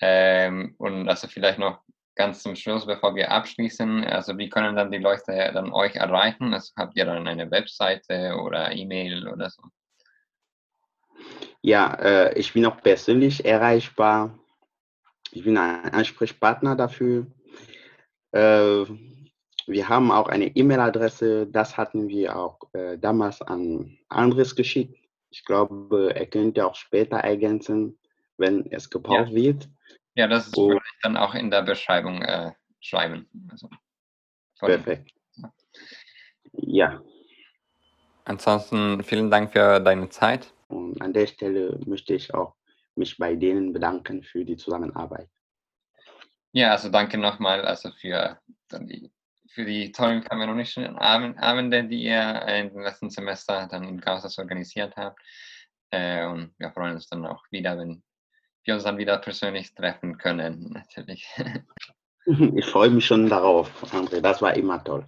Ähm, 0.00 0.74
und 0.78 1.08
also 1.08 1.28
vielleicht 1.28 1.58
noch 1.58 1.82
ganz 2.14 2.42
zum 2.42 2.56
Schluss, 2.56 2.86
bevor 2.86 3.14
wir 3.14 3.30
abschließen, 3.30 4.04
also 4.04 4.36
wie 4.38 4.48
können 4.48 4.74
dann 4.74 4.90
die 4.90 4.98
Leute 4.98 5.50
dann 5.52 5.72
euch 5.72 5.96
erreichen? 5.96 6.54
Also 6.54 6.72
habt 6.76 6.96
ihr 6.96 7.04
dann 7.04 7.28
eine 7.28 7.50
Webseite 7.50 8.36
oder 8.42 8.72
E-Mail 8.72 9.28
oder 9.28 9.50
so? 9.50 9.62
Ja, 11.60 11.94
äh, 11.94 12.38
ich 12.38 12.54
bin 12.54 12.66
auch 12.66 12.80
persönlich 12.82 13.44
erreichbar. 13.44 14.38
Ich 15.30 15.44
bin 15.44 15.56
ein 15.56 15.92
Ansprechpartner 15.92 16.74
dafür. 16.74 17.26
Äh, 18.32 18.84
wir 19.72 19.88
haben 19.88 20.10
auch 20.10 20.28
eine 20.28 20.46
E-Mail-Adresse, 20.46 21.46
das 21.46 21.76
hatten 21.76 22.08
wir 22.08 22.36
auch 22.36 22.58
äh, 22.72 22.98
damals 22.98 23.42
an 23.42 23.98
Andres 24.08 24.54
geschickt. 24.54 24.98
Ich 25.30 25.44
glaube, 25.44 26.14
er 26.14 26.26
könnte 26.26 26.66
auch 26.66 26.74
später 26.74 27.16
ergänzen, 27.16 27.98
wenn 28.36 28.70
es 28.70 28.90
gebraucht 28.90 29.30
ja. 29.30 29.34
wird. 29.34 29.68
Ja, 30.14 30.26
das 30.26 30.48
ist, 30.48 30.56
würde 30.56 30.76
ich 30.76 31.00
dann 31.02 31.16
auch 31.16 31.34
in 31.34 31.50
der 31.50 31.62
Beschreibung 31.62 32.22
äh, 32.22 32.52
schreiben. 32.80 33.28
Also, 33.50 33.70
perfekt. 34.58 35.12
Ja. 36.52 37.02
Ansonsten 38.24 39.02
vielen 39.02 39.30
Dank 39.30 39.52
für 39.52 39.80
deine 39.80 40.08
Zeit. 40.10 40.52
Und 40.68 41.00
an 41.00 41.12
der 41.12 41.26
Stelle 41.26 41.80
möchte 41.86 42.14
ich 42.14 42.32
auch 42.34 42.54
mich 42.94 43.16
bei 43.16 43.34
denen 43.34 43.72
bedanken 43.72 44.22
für 44.22 44.44
die 44.44 44.56
Zusammenarbeit. 44.56 45.28
Ja, 46.52 46.72
also 46.72 46.90
danke 46.90 47.16
nochmal 47.16 47.62
also 47.62 47.90
für 47.92 48.38
die, 48.70 49.10
für 49.54 49.64
die 49.64 49.92
tollen 49.92 50.24
kamerunischen 50.24 50.96
Abende, 50.98 51.84
die 51.84 52.04
ihr 52.04 52.42
in 52.48 52.70
den 52.70 52.82
letzten 52.82 53.10
Semester 53.10 53.68
dann 53.70 53.84
in 53.84 54.00
Kausas 54.00 54.38
organisiert 54.38 54.96
habt. 54.96 55.20
Äh, 55.90 56.26
und 56.26 56.54
wir 56.58 56.70
freuen 56.70 56.94
uns 56.94 57.08
dann 57.08 57.26
auch 57.26 57.44
wieder, 57.50 57.78
wenn 57.78 58.02
wir 58.64 58.74
uns 58.74 58.84
dann 58.84 58.98
wieder 58.98 59.18
persönlich 59.18 59.74
treffen 59.74 60.18
können, 60.18 60.70
natürlich. 60.72 61.28
Ich 62.24 62.66
freue 62.66 62.88
mich 62.88 63.04
schon 63.04 63.28
darauf, 63.28 63.68
André. 63.92 64.20
Das 64.20 64.40
war 64.40 64.54
immer 64.54 64.84
toll. 64.84 65.04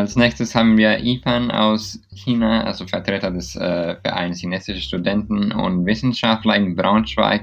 Als 0.00 0.16
nächstes 0.16 0.54
haben 0.54 0.78
wir 0.78 0.98
Ivan 1.00 1.50
aus 1.50 2.00
China, 2.14 2.64
also 2.64 2.86
Vertreter 2.86 3.30
des 3.30 3.54
äh, 3.54 3.96
Vereins 4.02 4.40
Chinesische 4.40 4.80
Studenten 4.80 5.52
und 5.52 5.84
Wissenschaftler 5.84 6.56
in 6.56 6.74
Braunschweig. 6.74 7.42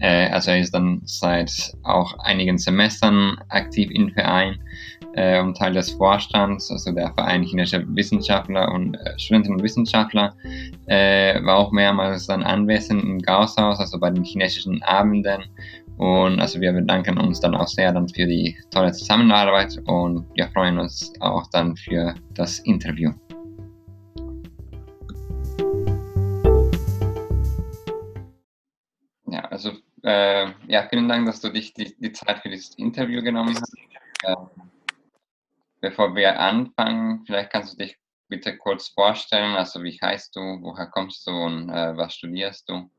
Äh, 0.00 0.28
also 0.28 0.50
er 0.50 0.60
ist 0.60 0.74
dann 0.74 1.00
seit 1.06 1.50
auch 1.82 2.18
einigen 2.18 2.58
Semestern 2.58 3.38
aktiv 3.48 3.90
im 3.90 4.10
Verein 4.10 4.58
äh, 5.14 5.40
und 5.40 5.56
Teil 5.56 5.72
des 5.72 5.92
Vorstands, 5.92 6.70
also 6.70 6.92
der 6.92 7.14
Verein 7.14 7.42
Chinesische 7.42 7.86
Wissenschaftler 7.88 8.70
und 8.70 8.96
äh, 8.96 9.18
Studenten 9.18 9.54
und 9.54 9.62
Wissenschaftler, 9.62 10.34
äh, 10.86 11.42
war 11.42 11.56
auch 11.56 11.72
mehrmals 11.72 12.26
dann 12.26 12.42
anwesend 12.42 13.02
im 13.02 13.18
Gausshaus, 13.20 13.80
also 13.80 13.98
bei 13.98 14.10
den 14.10 14.24
chinesischen 14.24 14.82
Abenden 14.82 15.44
und 15.96 16.40
also 16.40 16.60
wir 16.60 16.72
bedanken 16.72 17.18
uns 17.18 17.40
dann 17.40 17.54
auch 17.54 17.68
sehr 17.68 17.92
dann 17.92 18.08
für 18.08 18.26
die 18.26 18.56
tolle 18.70 18.92
Zusammenarbeit 18.92 19.78
und 19.86 20.26
wir 20.34 20.48
freuen 20.48 20.78
uns 20.78 21.12
auch 21.20 21.46
dann 21.52 21.76
für 21.76 22.14
das 22.34 22.58
Interview. 22.60 23.12
Ja, 29.26 29.44
also 29.50 29.72
äh, 30.02 30.50
ja, 30.66 30.86
vielen 30.88 31.08
Dank, 31.08 31.26
dass 31.26 31.40
du 31.40 31.50
dich 31.50 31.72
die, 31.74 31.94
die 31.98 32.12
Zeit 32.12 32.40
für 32.40 32.50
dieses 32.50 32.74
Interview 32.74 33.22
genommen 33.22 33.54
hast. 33.54 33.74
Äh, 34.24 34.36
bevor 35.80 36.14
wir 36.16 36.38
anfangen, 36.38 37.24
vielleicht 37.26 37.50
kannst 37.50 37.74
du 37.74 37.78
dich 37.78 37.96
bitte 38.28 38.56
kurz 38.56 38.88
vorstellen. 38.88 39.54
Also 39.54 39.82
wie 39.82 39.98
heißt 40.00 40.34
du, 40.34 40.40
woher 40.40 40.86
kommst 40.86 41.26
du 41.26 41.30
und 41.30 41.70
äh, 41.70 41.96
was 41.96 42.14
studierst 42.16 42.68
du? 42.68 42.90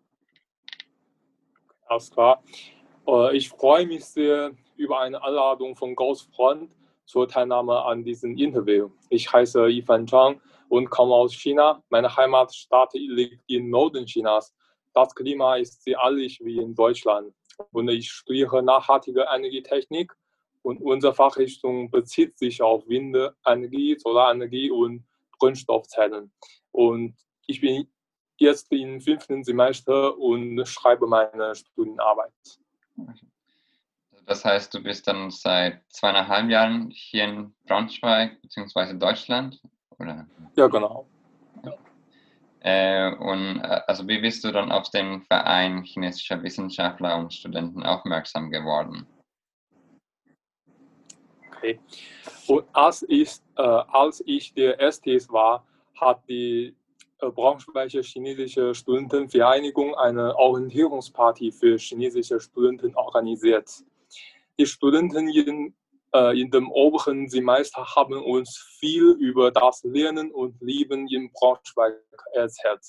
Alles 1.88 2.10
klar. 2.10 2.42
Äh, 3.08 3.38
ich 3.38 3.50
freue 3.50 3.86
mich 3.86 4.06
sehr 4.06 4.52
über 4.78 5.00
eine 5.00 5.22
Einladung 5.24 5.76
von 5.76 5.96
Ghost 5.96 6.34
Freund 6.36 6.72
zur 7.06 7.28
Teilnahme 7.28 7.84
an 7.84 8.04
diesem 8.04 8.38
Interview. 8.38 8.90
Ich 9.10 9.32
heiße 9.32 9.68
Yifan 9.68 10.08
Zhang 10.08 10.42
und 10.70 10.90
komme 10.90 11.14
aus 11.14 11.34
China. 11.34 11.84
Meine 11.90 12.16
Heimatstadt 12.16 12.94
liegt 12.94 13.42
im 13.48 13.70
Norden 13.70 14.06
Chinas. 14.06 14.54
Das 14.94 15.14
Klima 15.14 15.58
ist 15.58 15.84
sehr 15.84 16.00
ähnlich 16.04 16.40
wie 16.44 16.58
in 16.58 16.74
Deutschland. 16.74 17.34
Und 17.72 17.90
ich 17.90 18.12
studiere 18.12 18.64
nachhaltige 18.64 19.26
Energietechnik 19.34 20.14
und 20.64 20.82
unsere 20.82 21.14
Fachrichtung 21.14 21.92
bezieht 21.92 22.38
sich 22.38 22.62
auf 22.62 22.88
Windenergie, 22.88 23.98
Solarenergie 24.00 24.72
und 24.72 25.06
Brennstoffzellen. 25.38 26.32
Und 26.72 27.16
ich 27.46 27.62
bin 27.62 27.88
jetzt 28.38 28.72
im 28.72 29.00
fünften 29.00 29.44
Semester 29.44 30.18
und 30.18 30.66
schreibe 30.66 31.08
meine 31.08 31.56
Studienarbeit. 31.56 32.34
Das 34.26 34.44
heißt, 34.44 34.74
du 34.74 34.82
bist 34.82 35.08
dann 35.08 35.30
seit 35.30 35.82
zweieinhalb 35.90 36.50
Jahren 36.50 36.90
hier 36.92 37.26
in 37.26 37.56
Braunschweig 37.68 38.42
bzw. 38.42 38.98
Deutschland? 38.98 39.62
Oder? 40.00 40.28
Ja, 40.56 40.68
genau. 40.68 41.08
Äh, 42.62 43.14
und 43.18 43.60
äh, 43.60 43.82
also 43.86 44.08
wie 44.08 44.20
bist 44.20 44.44
du 44.44 44.52
dann 44.52 44.72
auf 44.72 44.90
den 44.90 45.22
Verein 45.22 45.84
chinesischer 45.84 46.42
Wissenschaftler 46.42 47.16
und 47.18 47.32
Studenten 47.32 47.84
aufmerksam 47.84 48.50
geworden? 48.50 49.06
Okay. 51.56 51.80
Und 52.48 52.66
als 52.74 53.06
ich, 53.08 53.38
äh, 53.58 53.62
als 53.62 54.24
ich 54.26 54.52
der 54.56 54.80
Erstes 54.80 55.30
war, 55.30 55.64
hat 56.00 56.28
die 56.28 56.76
Braunschweiger 57.20 58.02
chinesische 58.04 58.76
Studentenvereinigung 58.76 59.96
eine 59.96 60.36
Orientierungsparty 60.38 61.52
für 61.52 61.78
chinesische 61.78 62.40
Studenten 62.40 62.96
organisiert. 62.96 63.70
Die 64.60 64.66
Studenten 64.66 65.28
in 65.28 65.74
äh, 66.16 66.40
in 66.40 66.50
dem 66.50 66.72
oberen 66.72 67.28
Semester 67.28 67.86
haben 67.96 68.24
uns 68.24 68.58
viel 68.80 69.12
über 69.20 69.52
das 69.52 69.84
Lernen 69.84 70.32
und 70.32 70.62
Leben 70.62 71.08
in 71.10 71.30
Braunschweig 71.34 72.00
erzählt. 72.34 72.86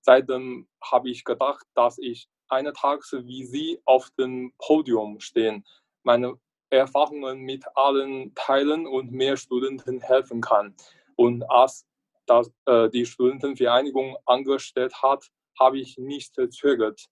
Seitdem 0.00 0.68
habe 0.80 1.10
ich 1.10 1.24
gedacht, 1.24 1.66
dass 1.74 1.98
ich 1.98 2.28
eines 2.48 2.74
Tages 2.74 3.12
wie 3.24 3.44
Sie 3.44 3.80
auf 3.84 4.10
dem 4.18 4.52
Podium 4.58 5.18
stehen, 5.18 5.64
meine 6.04 6.34
Erfahrungen 6.70 7.40
mit 7.40 7.64
allen 7.74 8.32
teilen 8.34 8.86
und 8.86 9.10
mehr 9.10 9.36
Studenten 9.36 10.00
helfen 10.00 10.40
kann. 10.40 10.74
Und 11.16 11.42
als 11.50 11.84
das, 12.32 12.52
äh, 12.66 12.88
die 12.90 13.04
Studentenvereinigung 13.04 14.16
angestellt 14.26 14.94
hat, 15.02 15.24
habe 15.58 15.78
ich 15.78 15.98
nicht 15.98 16.34
zögert, 16.50 17.06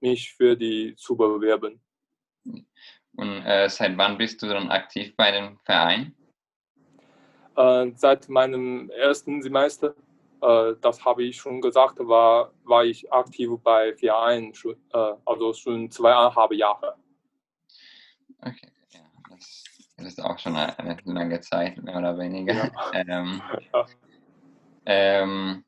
mich 0.00 0.32
für 0.34 0.56
die 0.56 0.94
zu 0.96 1.16
bewerben. 1.16 1.80
Und 3.16 3.42
äh, 3.44 3.68
seit 3.68 3.96
wann 3.96 4.18
bist 4.18 4.42
du 4.42 4.48
dann 4.48 4.70
aktiv 4.70 5.14
bei 5.16 5.30
dem 5.30 5.58
Verein? 5.64 6.14
Äh, 7.56 7.92
seit 7.94 8.28
meinem 8.28 8.90
ersten 8.90 9.40
Semester, 9.42 9.94
äh, 10.42 10.74
das 10.82 11.02
habe 11.04 11.24
ich 11.24 11.36
schon 11.36 11.62
gesagt, 11.62 11.98
war, 12.00 12.52
war 12.64 12.84
ich 12.84 13.10
aktiv 13.10 13.50
bei 13.62 13.94
Verein, 13.96 14.52
äh, 14.92 15.12
also 15.24 15.54
schon 15.54 15.90
zweieinhalb 15.90 16.52
Jahre. 16.52 16.96
Okay, 18.42 18.70
ja, 18.90 19.00
das, 19.30 19.64
das, 19.96 20.06
ist 20.06 20.22
auch 20.22 20.38
schon 20.38 20.54
eine, 20.54 20.78
eine 20.78 20.98
lange 21.04 21.40
Zeit, 21.40 21.82
mehr 21.82 21.96
oder 21.96 22.18
weniger. 22.18 22.52
Ja, 22.54 22.70
ähm, 22.92 23.40
ja. 23.72 23.86
Ähm, 24.86 25.64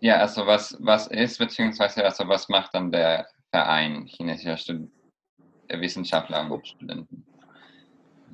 ja 0.00 0.16
also 0.18 0.46
was, 0.46 0.76
was 0.80 1.06
ist, 1.06 1.38
beziehungsweise 1.38 2.04
also 2.04 2.28
was 2.28 2.48
macht 2.48 2.74
dann 2.74 2.92
der 2.92 3.26
Verein 3.50 4.06
chinesischer 4.06 4.56
Studenten? 4.56 5.02
Wissenschaftler 5.80 6.50
und 6.50 6.66
Studenten. 6.66 7.24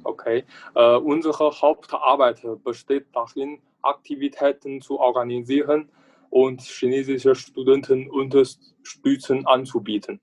Okay. 0.05 0.45
Äh, 0.75 0.97
unsere 0.97 1.51
Hauptarbeit 1.61 2.43
besteht 2.65 3.07
darin, 3.13 3.61
Aktivitäten 3.83 4.81
zu 4.81 4.99
organisieren 4.99 5.89
und 6.31 6.61
chinesische 6.61 7.35
Studenten 7.35 8.11
Unterstützung 8.11 9.47
anzubieten. 9.47 10.21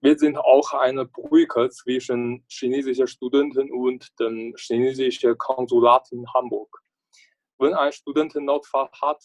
Wir 0.00 0.18
sind 0.18 0.36
auch 0.36 0.72
eine 0.72 1.06
Brücke 1.06 1.70
zwischen 1.70 2.44
chinesischen 2.48 3.06
Studenten 3.06 3.70
und 3.70 4.08
dem 4.18 4.54
chinesischen 4.56 5.38
Konsulat 5.38 6.10
in 6.10 6.26
Hamburg. 6.34 6.81
Wenn 7.62 7.74
ein 7.74 7.92
Student 7.92 8.34
Notfall 8.34 8.88
hat, 9.00 9.22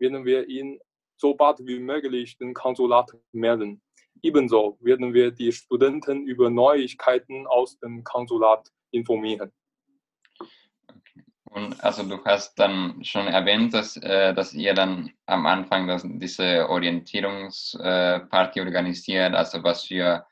werden 0.00 0.24
wir 0.24 0.48
ihn 0.48 0.80
so 1.16 1.34
bald 1.34 1.60
wie 1.60 1.78
möglich 1.78 2.36
den 2.36 2.52
Konsulat 2.52 3.12
melden. 3.30 3.80
Ebenso 4.22 4.76
werden 4.80 5.14
wir 5.14 5.30
die 5.30 5.52
Studenten 5.52 6.26
über 6.26 6.50
Neuigkeiten 6.50 7.46
aus 7.46 7.78
dem 7.78 8.02
Konsulat 8.02 8.72
informieren. 8.90 9.52
Und 11.44 11.80
also 11.84 12.02
du 12.02 12.22
hast 12.24 12.58
dann 12.58 13.04
schon 13.04 13.28
erwähnt, 13.28 13.72
dass, 13.72 13.96
äh, 13.98 14.34
dass 14.34 14.52
ihr 14.52 14.74
dann 14.74 15.12
am 15.26 15.46
Anfang 15.46 15.86
das, 15.86 16.02
diese 16.04 16.68
Orientierungsparty 16.68 18.58
äh, 18.58 18.62
organisiert. 18.62 19.32
Also 19.32 19.62
was 19.62 19.84
für 19.84 20.26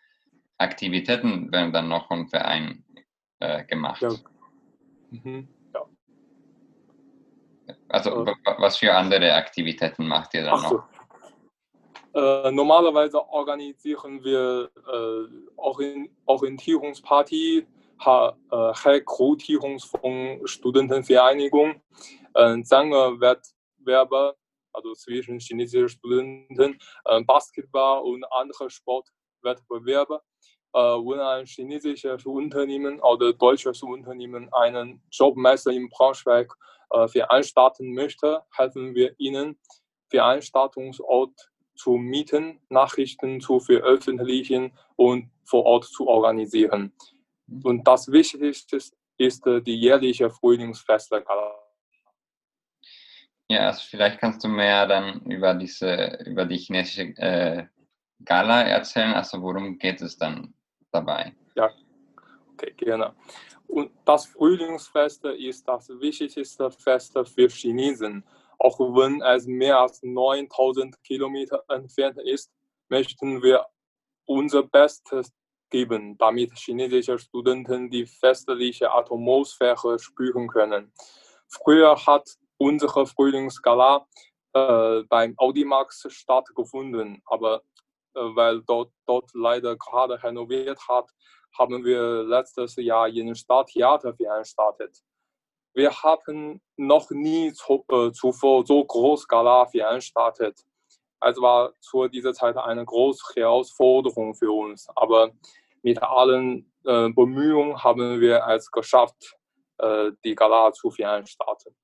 Aktivitäten 0.58 1.52
werden 1.52 1.72
dann 1.72 1.86
noch 1.86 2.08
vom 2.08 2.28
Verein 2.28 2.84
äh, 3.38 3.64
gemacht? 3.64 4.02
Ja. 4.02 4.10
Mhm. 5.10 5.48
Also 7.88 8.24
äh. 8.24 8.34
was 8.58 8.78
für 8.78 8.94
andere 8.94 9.32
Aktivitäten 9.34 10.06
macht 10.06 10.34
ihr 10.34 10.44
dann 10.44 10.54
Ach 10.54 10.62
noch? 10.62 10.70
So. 10.70 10.82
Äh, 12.14 12.52
normalerweise 12.52 13.20
organisieren 13.28 14.22
wir 14.22 14.70
äh, 14.86 16.08
Orientierungsparty, 16.26 17.66
ha, 18.04 18.36
äh, 18.50 18.54
Rekrutierung 18.54 19.80
von 19.80 20.40
Studentenvereinigung, 20.44 21.82
äh, 22.34 22.62
Sänger-Wettbewerbe, 22.62 24.36
also 24.72 24.94
zwischen 24.94 25.40
chinesischen 25.40 25.88
Studenten, 25.88 26.78
äh, 27.04 27.20
Basketball 27.24 28.02
und 28.02 28.24
andere 28.32 28.70
Sportwettbewerbe. 28.70 30.20
Äh, 30.74 30.78
wenn 30.78 31.20
ein 31.20 31.46
chinesisches 31.46 32.26
Unternehmen 32.26 32.98
oder 32.98 33.32
deutsches 33.32 33.80
Unternehmen 33.84 34.52
einen 34.52 35.00
Jobmesser 35.12 35.70
in 35.70 35.88
Braunschweig 35.88 36.52
äh, 36.90 37.06
veranstalten 37.06 37.94
möchte, 37.94 38.42
helfen 38.56 38.92
wir 38.92 39.14
ihnen, 39.18 39.56
Veranstaltungsort 40.10 41.52
zu 41.76 41.92
mieten, 41.92 42.60
Nachrichten 42.70 43.40
zu 43.40 43.60
veröffentlichen 43.60 44.76
und 44.96 45.30
vor 45.44 45.64
Ort 45.64 45.84
zu 45.84 46.08
organisieren. 46.08 46.92
Mhm. 47.46 47.62
Und 47.62 47.86
das 47.86 48.10
Wichtigste 48.10 48.78
ist 49.16 49.46
die 49.46 49.80
jährliche 49.80 50.28
Frühlingsfeste. 50.28 51.24
Ja, 53.48 53.66
also 53.66 53.80
vielleicht 53.88 54.18
kannst 54.18 54.42
du 54.42 54.48
mehr 54.48 54.88
dann 54.88 55.20
über 55.26 55.54
diese, 55.54 56.18
über 56.26 56.46
die 56.46 56.56
chinesische 56.56 57.02
äh, 57.16 57.66
Gala 58.24 58.62
erzählen. 58.62 59.12
Also 59.12 59.40
worum 59.40 59.78
geht 59.78 60.02
es 60.02 60.16
dann 60.16 60.54
dabei? 60.94 61.34
Ja, 61.54 61.70
okay, 62.52 62.72
gerne. 62.76 63.14
Und 63.66 63.90
das 64.04 64.26
Frühlingsfest 64.26 65.24
ist 65.24 65.66
das 65.66 65.88
wichtigste 65.88 66.70
Fest 66.70 67.18
für 67.34 67.48
Chinesen 67.48 68.24
auch 68.58 68.78
wenn 68.78 69.20
es 69.22 69.46
mehr 69.46 69.78
als 69.78 70.02
9000 70.02 71.02
Kilometer 71.02 71.62
entfernt 71.68 72.18
ist, 72.18 72.50
möchten 72.88 73.42
wir 73.42 73.66
unser 74.26 74.62
Bestes 74.62 75.32
geben, 75.70 76.16
damit 76.18 76.56
chinesische 76.56 77.18
Studenten 77.18 77.90
die 77.90 78.06
festliche 78.06 78.90
Atmosphäre 78.90 79.98
spüren 79.98 80.48
können. 80.48 80.92
Früher 81.48 81.94
hat 82.06 82.26
unsere 82.56 83.06
Frühlingsgala 83.06 84.06
äh, 84.54 85.02
beim 85.08 85.34
Audimax 85.36 86.06
stattgefunden, 86.08 87.20
aber 87.26 87.62
weil 88.14 88.62
dort, 88.62 88.92
dort 89.06 89.30
leider 89.34 89.76
gerade 89.76 90.22
renoviert 90.22 90.78
hat, 90.88 91.10
haben 91.58 91.84
wir 91.84 92.24
letztes 92.24 92.76
Jahr 92.76 93.08
in 93.08 93.34
Stadttheater 93.34 94.14
veranstaltet. 94.14 94.98
Wir 95.72 95.90
haben 95.90 96.60
noch 96.76 97.10
nie 97.10 97.52
zu, 97.52 97.84
äh, 97.90 98.12
zuvor 98.12 98.64
so 98.64 98.84
groß 98.84 99.26
Gala 99.26 99.66
veranstaltet. 99.66 100.60
Es 101.20 101.40
war 101.40 101.72
zu 101.80 102.06
dieser 102.08 102.32
Zeit 102.32 102.56
eine 102.56 102.84
große 102.84 103.34
Herausforderung 103.34 104.34
für 104.34 104.50
uns, 104.52 104.88
aber 104.94 105.32
mit 105.82 106.02
allen 106.02 106.72
äh, 106.84 107.08
Bemühungen 107.10 107.82
haben 107.82 108.20
wir 108.20 108.46
es 108.48 108.70
geschafft, 108.70 109.36
äh, 109.78 110.12
die 110.24 110.34
Gala 110.34 110.72
zu 110.72 110.90
veranstalten. 110.90 111.74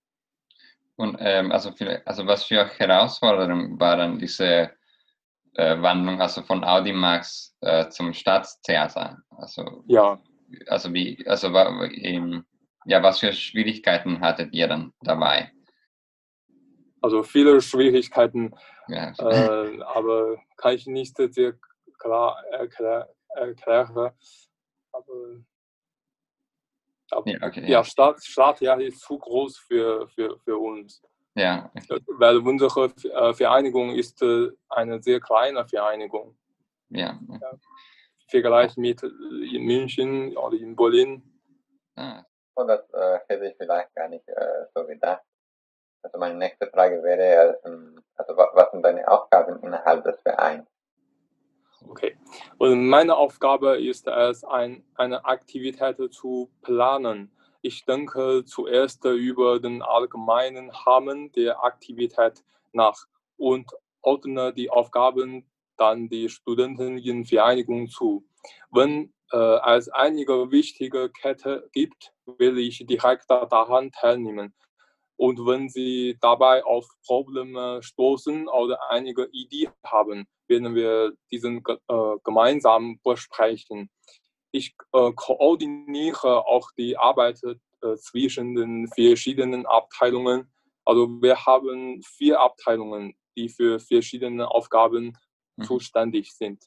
Und 0.97 1.17
ähm, 1.19 1.51
also, 1.51 1.73
also 2.05 2.27
was 2.27 2.45
für 2.45 2.67
Herausforderungen 2.67 3.81
waren 3.81 4.19
diese 4.19 4.71
äh, 5.55 5.81
Wandlung, 5.81 6.21
also 6.21 6.43
von 6.43 6.65
Audimax 6.65 7.57
äh, 7.61 7.89
zum 7.89 8.13
Staatstheater. 8.13 9.19
Also, 9.37 9.85
Ja, 9.87 10.21
also 10.69 10.93
wie, 10.93 11.25
also 11.27 11.49
ähm, 11.49 12.45
ja, 12.87 13.03
was 13.03 13.21
für 13.21 13.33
Schwierigkeiten 13.33 14.21
hattet 14.21 14.53
ihr 14.53 14.69
dann 14.69 14.93
dabei? 15.03 15.53
also 17.01 17.23
viele 17.23 17.61
Schwierigkeiten, 17.61 18.55
Ja, 18.89 19.13
äh, 19.19 19.83
aber 19.83 20.39
kann 20.57 20.75
ich 20.75 20.87
nicht 20.87 21.17
sehr 21.17 21.55
klar 21.99 22.43
erklär, 22.51 23.09
erklären. 23.35 24.13
Aber, 24.93 25.45
aber 27.11 27.27
ja, 27.27 27.39
okay, 27.43 27.71
ja, 27.71 27.85
Stadt, 27.85 28.23
Stadttheater 28.23 28.83
ist 28.83 29.01
zu 29.01 29.19
groß 29.19 29.59
für, 29.59 30.09
für, 30.09 30.39
für 30.41 30.57
uns. 30.57 31.03
Ja, 31.35 31.71
okay, 31.75 32.01
Weil 32.19 32.39
unsere 32.39 32.93
äh, 33.05 33.33
Vereinigung 33.35 33.91
ist 33.91 34.21
äh, 34.23 34.51
eine 34.69 35.03
sehr 35.03 35.21
kleine 35.21 35.67
Vereinigung. 35.67 36.37
ja. 36.91 37.19
Vergleich 38.29 38.77
mit 38.77 39.03
äh, 39.03 39.07
in 39.57 39.63
München 39.65 40.37
oder 40.37 40.57
in 40.57 40.77
Berlin. 40.77 41.23
Ah, 41.97 42.23
Und 42.55 42.69
das 42.69 42.89
äh, 42.93 43.19
hätte 43.29 43.47
ich 43.47 43.57
vielleicht 43.57 43.93
gar 43.95 44.09
nicht 44.09 44.27
äh, 44.29 44.67
so 44.75 44.87
gedacht. 44.87 45.23
Also 46.03 46.17
meine 46.19 46.37
nächste 46.37 46.67
Frage 46.69 47.03
wäre, 47.03 47.59
ähm, 47.65 48.01
also 48.17 48.37
wa- 48.37 48.51
was 48.55 48.71
sind 48.71 48.83
deine 48.83 49.07
Aufgaben 49.09 49.61
innerhalb 49.63 50.05
des 50.05 50.21
Vereins? 50.23 50.67
Okay. 51.89 52.17
Und 52.59 52.87
meine 52.89 53.17
Aufgabe 53.17 53.81
ist 53.83 54.07
es, 54.07 54.45
ein, 54.45 54.85
eine 54.95 55.25
Aktivität 55.25 55.97
zu 56.13 56.51
planen. 56.63 57.31
Ich 57.63 57.85
denke 57.85 58.45
zuerst 58.45 59.05
über 59.05 59.61
den 59.61 59.83
allgemeinen 59.83 60.71
Rahmen 60.71 61.31
der 61.33 61.63
Aktivität 61.63 62.43
nach 62.73 63.07
und 63.37 63.71
ordne 64.03 64.53
die 64.53 64.71
Aufgaben 64.71 65.47
dann 65.77 66.09
die 66.09 66.29
Studenten 66.29 66.99
in 66.99 67.25
Vereinigung 67.25 67.89
zu. 67.89 68.25
Wenn 68.71 69.13
äh, 69.33 69.77
es 69.77 69.89
einige 69.89 70.51
wichtige 70.51 71.11
Kette 71.11 71.69
gibt, 71.73 72.13
will 72.27 72.59
ich 72.59 72.85
direkt 72.87 73.29
daran 73.31 73.91
teilnehmen. 73.91 74.55
Und 75.17 75.39
wenn 75.47 75.69
Sie 75.69 76.17
dabei 76.21 76.65
auf 76.65 76.87
Probleme 77.07 77.83
stoßen 77.83 78.49
oder 78.49 78.79
einige 78.91 79.29
Ideen 79.33 79.73
haben, 79.85 80.27
werden 80.49 80.75
wir 80.75 81.13
diesen 81.31 81.63
äh, 81.89 82.17
gemeinsam 82.25 82.99
besprechen. 83.05 83.91
Ich 84.53 84.75
äh, 84.93 85.13
koordiniere 85.15 86.47
auch 86.47 86.71
die 86.77 86.97
Arbeit 86.97 87.41
äh, 87.45 87.97
zwischen 87.97 88.55
den 88.55 88.89
verschiedenen 88.89 89.67
Abteilungen. 89.67 90.53
Also 90.85 91.09
wir 91.23 91.47
haben 91.47 92.03
vier 92.03 92.41
Abteilungen, 92.41 93.15
die 93.37 93.49
für 93.49 93.79
verschiedene 93.79 94.51
Aufgaben 94.51 95.13
Mhm. 95.61 95.65
zuständig 95.65 96.33
sind. 96.33 96.65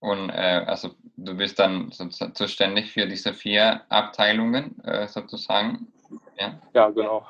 Und 0.00 0.30
äh, 0.30 0.64
also 0.66 0.94
du 1.16 1.36
bist 1.36 1.58
dann 1.58 1.90
zuständig 1.92 2.92
für 2.92 3.06
diese 3.06 3.34
vier 3.34 3.84
Abteilungen 3.90 4.82
äh, 4.84 5.06
sozusagen. 5.06 5.92
Ja. 6.38 6.60
Ja, 6.72 6.88
genau. 6.90 7.26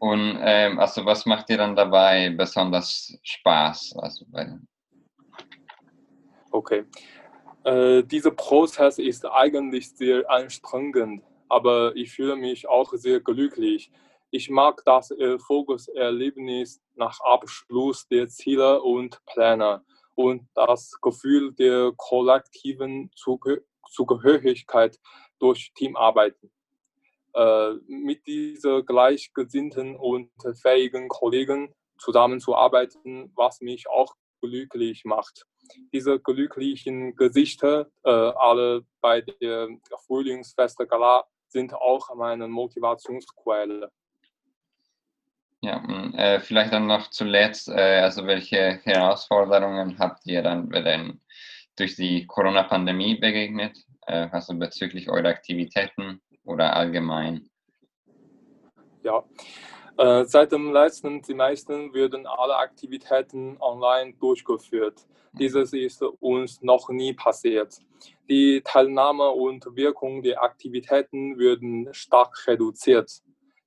Und 0.00 0.38
ähm, 0.42 0.78
also 0.78 1.04
was 1.06 1.24
macht 1.24 1.48
dir 1.48 1.56
dann 1.56 1.74
dabei 1.74 2.30
besonders 2.30 3.18
Spaß? 3.22 3.94
Also 3.96 4.26
bei, 4.28 4.58
Okay. 6.50 6.84
Äh, 7.68 8.02
dieser 8.02 8.30
Prozess 8.30 8.98
ist 8.98 9.26
eigentlich 9.26 9.94
sehr 9.94 10.30
anstrengend, 10.30 11.22
aber 11.50 11.94
ich 11.96 12.12
fühle 12.12 12.34
mich 12.34 12.66
auch 12.66 12.94
sehr 12.94 13.20
glücklich. 13.20 13.92
Ich 14.30 14.48
mag 14.48 14.82
das 14.86 15.10
Erfolgserlebnis 15.10 16.80
nach 16.94 17.20
Abschluss 17.20 18.08
der 18.08 18.28
Ziele 18.28 18.80
und 18.80 19.22
Pläne 19.26 19.84
und 20.14 20.48
das 20.54 20.98
Gefühl 21.02 21.52
der 21.52 21.92
kollektiven 21.94 23.10
Zugehö- 23.10 23.60
Zugehörigkeit 23.90 24.98
durch 25.38 25.70
Teamarbeiten. 25.74 26.50
Äh, 27.34 27.72
mit 27.86 28.26
diesen 28.26 28.86
gleichgesinnten 28.86 29.94
und 29.94 30.30
fähigen 30.62 31.08
Kollegen 31.08 31.74
zusammenzuarbeiten, 31.98 33.30
was 33.36 33.60
mich 33.60 33.90
auch 33.90 34.14
glücklich 34.40 35.04
macht 35.04 35.44
diese 35.92 36.18
glücklichen 36.18 37.16
Gesichter, 37.16 37.88
äh, 38.04 38.10
alle 38.10 38.84
bei 39.00 39.20
der 39.20 39.68
Frühlingsfeste 40.06 40.86
Gala, 40.86 41.24
sind 41.48 41.74
auch 41.74 42.14
meine 42.14 42.46
Motivationsquelle. 42.48 43.90
ja, 45.60 45.78
und, 45.78 46.14
äh, 46.14 46.40
vielleicht 46.40 46.72
dann 46.72 46.86
noch 46.86 47.10
zuletzt, 47.10 47.68
äh, 47.68 48.00
also 48.00 48.26
welche 48.26 48.80
Herausforderungen 48.84 49.98
habt 49.98 50.26
ihr 50.26 50.42
dann 50.42 50.70
den, 50.70 51.20
durch 51.76 51.96
die 51.96 52.26
Corona-Pandemie 52.26 53.16
begegnet? 53.16 53.78
Äh, 54.06 54.28
also 54.30 54.54
bezüglich 54.54 55.10
eurer 55.10 55.28
Aktivitäten 55.28 56.20
oder 56.44 56.74
allgemein? 56.74 57.48
Ja. 59.02 59.24
Äh, 59.98 60.26
seit 60.26 60.52
dem 60.52 60.72
letzten 60.72 61.24
Semester 61.24 61.92
werden 61.92 62.24
alle 62.24 62.56
Aktivitäten 62.56 63.56
online 63.58 64.14
durchgeführt. 64.20 65.04
Dieses 65.32 65.72
ist 65.72 66.04
uns 66.20 66.62
noch 66.62 66.88
nie 66.88 67.14
passiert. 67.14 67.80
Die 68.28 68.62
Teilnahme 68.64 69.28
und 69.30 69.66
Wirkung 69.74 70.22
der 70.22 70.40
Aktivitäten 70.40 71.36
werden 71.36 71.92
stark 71.92 72.46
reduziert. 72.46 73.10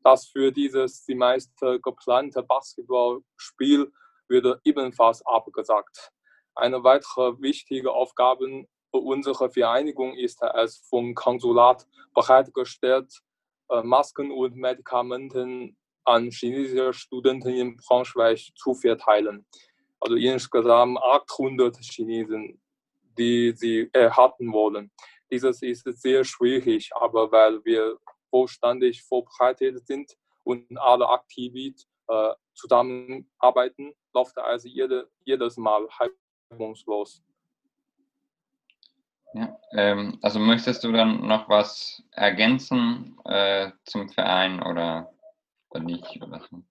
Das 0.06 0.28
für 0.28 0.54
dieses 0.54 1.06
Semester 1.06 1.80
geplante 1.80 2.42
Basketballspiel 2.44 3.92
würde 4.30 4.62
ebenfalls 4.64 5.22
abgesagt. 5.26 6.14
Eine 6.56 6.82
weitere 6.86 7.42
wichtige 7.42 7.92
Aufgabe 7.92 8.68
unserer 8.92 9.50
Vereinigung 9.50 10.14
ist 10.14 10.42
es, 10.42 10.78
vom 10.90 11.14
Konsulat 11.14 11.86
bereitgestellt, 12.14 13.20
äh, 13.68 13.84
Masken 13.84 14.32
und 14.32 14.56
Medikamenten 14.56 15.76
an 16.06 16.30
chinesische 16.32 16.94
Studenten 16.94 17.50
in 17.50 17.76
Braunschweig 17.78 18.40
zu 18.56 18.74
verteilen. 18.74 19.46
Also 20.00 20.16
insgesamt 20.16 20.98
800 20.98 21.78
Chinesen, 21.78 22.60
die 23.18 23.54
sie 23.56 23.90
erhalten 23.94 24.52
wollen. 24.52 24.92
Dieses 25.32 25.62
ist 25.62 25.86
sehr 26.02 26.24
schwierig, 26.24 26.90
aber 26.96 27.32
weil 27.32 27.64
wir 27.64 27.98
vollständig 28.30 29.04
vorbereitet 29.04 29.86
sind 29.86 30.12
und 30.44 30.66
alle 30.78 31.08
aktiv 31.08 31.54
äh, 32.08 32.34
zusammenarbeiten, 32.54 33.94
läuft 34.14 34.38
also 34.38 34.68
jede, 34.68 35.10
jedes 35.24 35.58
Mal 35.58 35.88
reibungslos. 36.52 37.24
Ja, 39.34 39.58
ähm, 39.74 40.18
also 40.22 40.40
möchtest 40.40 40.84
du 40.84 40.92
dann 40.92 41.26
noch 41.26 41.48
was 41.48 42.04
ergänzen 42.12 43.18
äh, 43.24 43.72
zum 43.86 44.10
Verein 44.10 44.62
oder, 44.62 45.14
oder 45.72 45.84
nicht? 45.84 46.06
So? 46.50 46.64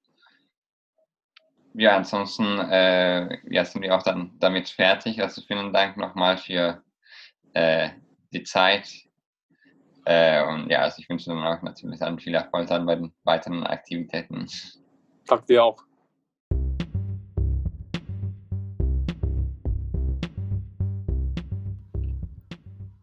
Ja, 1.75 1.97
ansonsten 1.97 2.59
äh, 2.59 3.39
ja, 3.53 3.65
sind 3.65 3.83
wir 3.83 3.95
auch 3.95 4.03
dann 4.03 4.33
damit 4.39 4.69
fertig. 4.69 5.23
Also 5.23 5.43
vielen 5.43 5.73
Dank 5.73 5.97
nochmal 5.97 6.37
für 6.37 6.83
äh, 7.55 7.91
die 8.33 8.43
Zeit. 8.43 8.89
Äh, 10.05 10.45
und 10.45 10.69
ja, 10.71 10.81
also 10.81 11.01
ich 11.01 11.09
wünsche 11.09 11.31
dann 11.31 11.45
auch 11.45 11.63
natürlich 11.63 12.01
dann 12.01 12.19
viel 12.19 12.35
Erfolg 12.35 12.67
dann 12.69 12.87
bei 12.87 12.97
den 12.97 13.13
weiteren 13.25 13.65
Aktivitäten. 13.67 14.47
Danke 15.27 15.47
dir 15.47 15.65
auch. 15.65 15.85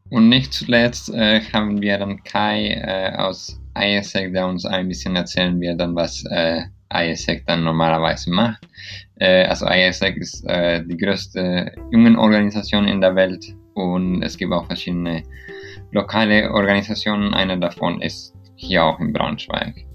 Und 0.10 0.30
nicht 0.30 0.54
zuletzt 0.54 1.10
äh, 1.14 1.42
haben 1.54 1.82
wir 1.82 1.98
dann 1.98 2.24
Kai 2.24 2.70
äh, 2.70 3.16
aus 3.18 3.62
ISEC, 3.80 4.34
der 4.34 4.48
uns 4.48 4.66
ein 4.66 4.88
bisschen 4.88 5.16
erzählen 5.16 5.60
wird, 5.60 5.80
dann 5.80 5.96
was 5.96 6.24
äh, 6.30 6.64
ISEC 6.94 7.46
dann 7.46 7.64
normalerweise 7.64 8.32
macht. 8.32 8.68
Äh, 9.16 9.46
also 9.46 9.68
ISEC 9.68 10.18
ist 10.18 10.46
äh, 10.48 10.84
die 10.86 10.98
größte 10.98 11.72
Jungenorganisation 11.92 12.88
in 12.88 13.02
der 13.02 13.16
Welt 13.16 13.46
und 13.74 14.24
es 14.24 14.38
gibt 14.38 14.54
auch 14.54 14.66
verschiedene 14.66 15.24
lokale 15.92 16.52
Organisationen. 16.52 17.34
Eine 17.34 17.60
davon 17.60 18.02
ist 18.02 18.36
hier 18.56 18.84
auch 18.84 19.00
in 19.00 19.14
Braunschweig. 19.14 19.86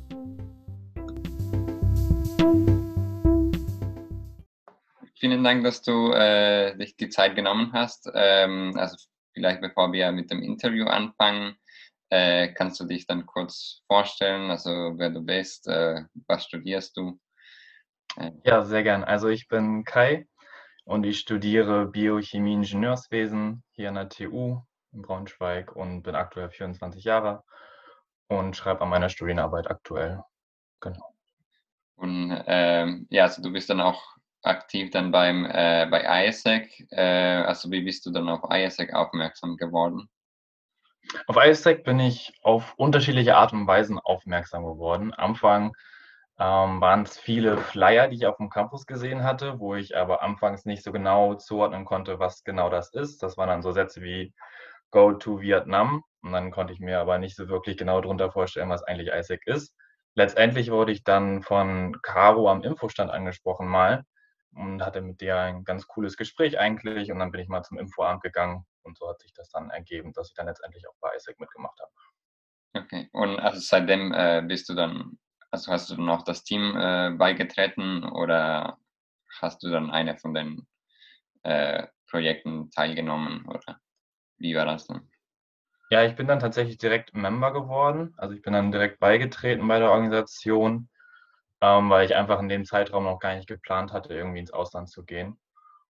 Vielen 5.19 5.45
Dank, 5.45 5.63
dass 5.63 5.83
du 5.83 6.13
äh, 6.13 6.77
dich 6.77 6.97
die 6.97 7.09
Zeit 7.09 7.37
genommen 7.37 7.71
hast. 7.73 8.11
Ähm, 8.13 8.73
also 8.77 8.97
vielleicht 9.35 9.61
bevor 9.61 9.93
wir 9.93 10.11
mit 10.11 10.31
dem 10.31 10.43
Interview 10.43 10.87
anfangen, 10.87 11.55
äh, 12.13 12.53
kannst 12.53 12.79
du 12.81 12.85
dich 12.85 13.07
dann 13.07 13.27
kurz 13.27 13.83
vorstellen, 13.89 14.51
also 14.51 14.71
wer 14.99 15.11
du 15.11 15.23
bist, 15.23 15.67
äh, 15.69 16.03
was 16.29 16.45
studierst 16.45 16.97
du? 16.99 17.19
Äh, 18.17 18.33
Ja, 18.45 18.63
sehr 18.65 18.83
gern. 18.83 19.05
Also 19.05 19.29
ich 19.29 19.49
bin 19.49 19.85
Kai 19.85 20.27
und 20.85 21.05
ich 21.05 21.21
studiere 21.21 21.87
Biochemie 21.87 22.55
Ingenieurswesen 22.55 23.65
hier 23.73 23.89
an 23.91 23.95
der 23.97 24.09
TU 24.11 24.63
in 24.93 25.03
Braunschweig 25.03 25.75
und 25.77 26.03
bin 26.03 26.15
aktuell 26.15 26.51
24 26.51 27.05
Jahre 27.05 27.45
und 28.29 28.57
schreibe 28.57 28.83
an 28.83 28.91
meiner 28.91 29.09
Studienarbeit 29.09 29.69
aktuell. 29.71 30.23
Genau. 30.81 31.15
und 31.97 32.43
ähm, 32.47 33.07
ja, 33.11 33.25
also 33.25 33.43
du 33.43 33.53
bist 33.53 33.71
dann 33.71 33.81
auch 33.81 34.03
aktiv 34.43 34.91
dann 34.91 35.13
beim, 35.13 35.47
äh, 35.47 35.87
bei 35.91 36.27
ISEC. 36.29 36.87
Äh, 36.91 37.45
also 37.47 37.71
wie 37.71 37.83
bist 37.83 38.07
du 38.07 38.11
dann 38.13 38.29
auf 38.29 38.43
ISEC 38.51 38.93
aufmerksam 38.95 39.57
geworden? 39.57 40.09
Auf 41.27 41.37
ISEC 41.37 41.85
bin 41.85 41.99
ich 42.01 42.33
auf 42.43 42.75
unterschiedliche 42.77 43.37
Art 43.37 43.53
und 43.53 43.67
Weisen 43.67 43.99
aufmerksam 43.99 44.65
geworden. 44.65 45.13
Am 45.17 45.31
Anfang 45.31 45.73
ähm, 46.39 46.81
waren 46.81 47.03
es 47.03 47.19
viele 47.19 47.59
Flyer, 47.59 48.09
die 48.09 48.17
ich 48.17 48.27
auf 48.27 48.37
dem 48.39 48.51
Campus 48.51 48.87
gesehen 48.87 49.23
hatte, 49.23 49.59
wo 49.59 49.75
ich 49.75 49.97
aber 49.97 50.23
anfangs 50.23 50.65
nicht 50.65 50.83
so 50.83 50.93
genau 50.93 51.35
zuordnen 51.35 51.85
konnte, 51.85 52.19
was 52.19 52.45
genau 52.45 52.71
das 52.71 52.93
ist. 52.95 53.23
Das 53.23 53.37
waren 53.37 53.49
dann 53.49 53.63
so 53.63 53.73
Sätze 53.73 54.03
wie 54.03 54.33
Go 54.91 55.13
to 55.13 55.41
Vietnam. 55.41 56.03
Und 56.23 56.33
dann 56.33 56.51
konnte 56.51 56.73
ich 56.73 56.81
mir 56.81 57.01
aber 57.01 57.19
nicht 57.19 57.37
so 57.37 57.49
wirklich 57.49 57.77
genau 57.77 58.01
darunter 58.01 58.31
vorstellen, 58.31 58.71
was 58.71 58.85
eigentlich 58.85 59.13
ISEC 59.13 59.47
ist. 59.47 59.75
Letztendlich 60.15 60.71
wurde 60.71 60.93
ich 60.93 61.05
dann 61.05 61.43
von 61.43 62.01
Caro 62.03 62.51
am 62.51 62.63
Infostand 62.63 63.11
angesprochen 63.11 63.67
mal 63.67 64.05
und 64.55 64.85
hatte 64.85 65.01
mit 65.01 65.21
der 65.21 65.41
ein 65.41 65.65
ganz 65.65 65.87
cooles 65.87 66.17
Gespräch 66.17 66.59
eigentlich. 66.59 67.11
Und 67.11 67.19
dann 67.19 67.33
bin 67.33 67.41
ich 67.41 67.49
mal 67.49 67.63
zum 67.63 67.79
Infoamt 67.79 68.23
gegangen 68.23 68.67
und 68.85 68.97
so 68.99 69.09
hat 69.09 69.21
sich 69.21 69.33
das 69.33 69.51
dann 69.51 69.71
ergeben, 69.71 70.13
dass 70.13 70.29
ich 70.29 70.35
dann 70.35 70.47
letztendlich 70.47 70.87
auch 70.89 70.95
bei 71.01 71.15
ISEC 71.15 71.39
mitgemacht 71.41 71.79
habe. 71.81 72.85
Okay, 72.85 73.09
und 73.13 73.39
also 73.39 73.61
seitdem 73.61 74.13
äh, 74.13 74.43
bist 74.47 74.69
du 74.69 74.75
dann, 74.75 75.19
also 75.51 75.73
hast 75.73 75.91
du 75.91 75.97
dann 75.97 76.09
auch 76.09 76.23
das 76.23 76.45
Team 76.45 76.77
äh, 76.77 77.11
beigetreten 77.11 78.05
oder 78.05 78.79
hast 79.41 79.63
du 79.63 79.71
dann 79.71 79.91
eine 79.91 80.17
von 80.17 80.35
den 80.35 80.67
äh, 81.43 81.87
Projekten 82.09 82.71
teilgenommen 82.71 83.47
oder 83.47 83.81
wie 84.39 84.55
war 84.55 84.65
das 84.65 84.87
dann? 84.87 85.09
Ja, 85.91 86.05
ich 86.05 86.17
bin 86.17 86.27
dann 86.27 86.41
tatsächlich 86.41 86.79
direkt 86.79 87.15
Member 87.15 87.53
geworden. 87.53 88.15
Also 88.17 88.35
ich 88.35 88.41
bin 88.41 88.55
dann 88.55 88.73
direkt 88.73 88.99
beigetreten 88.99 89.67
bei 89.69 89.79
der 89.79 89.91
Organisation, 89.91 90.89
ähm, 91.61 91.91
weil 91.91 92.07
ich 92.07 92.17
einfach 92.17 92.41
in 92.41 92.49
dem 92.49 92.65
Zeitraum 92.65 93.05
noch 93.05 93.19
gar 93.19 93.35
nicht 93.37 93.47
geplant 93.47 93.93
hatte, 93.93 94.15
irgendwie 94.15 94.41
ins 94.41 94.53
Ausland 94.53 94.89
zu 94.89 95.05
gehen. 95.05 95.39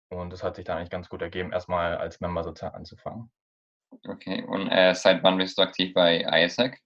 Und 0.09 0.31
das 0.31 0.43
hat 0.43 0.55
sich 0.55 0.65
dann 0.65 0.77
eigentlich 0.77 0.89
ganz 0.89 1.09
gut 1.09 1.21
ergeben, 1.21 1.51
erstmal 1.51 1.97
als 1.97 2.19
Member 2.21 2.43
sozusagen 2.43 2.75
anzufangen. 2.75 3.31
Okay, 4.07 4.43
und 4.43 4.69
äh, 4.69 4.93
seit 4.93 5.23
wann 5.23 5.37
bist 5.37 5.57
du 5.57 5.61
aktiv 5.61 5.93
bei 5.93 6.21
ISAC? 6.21 6.79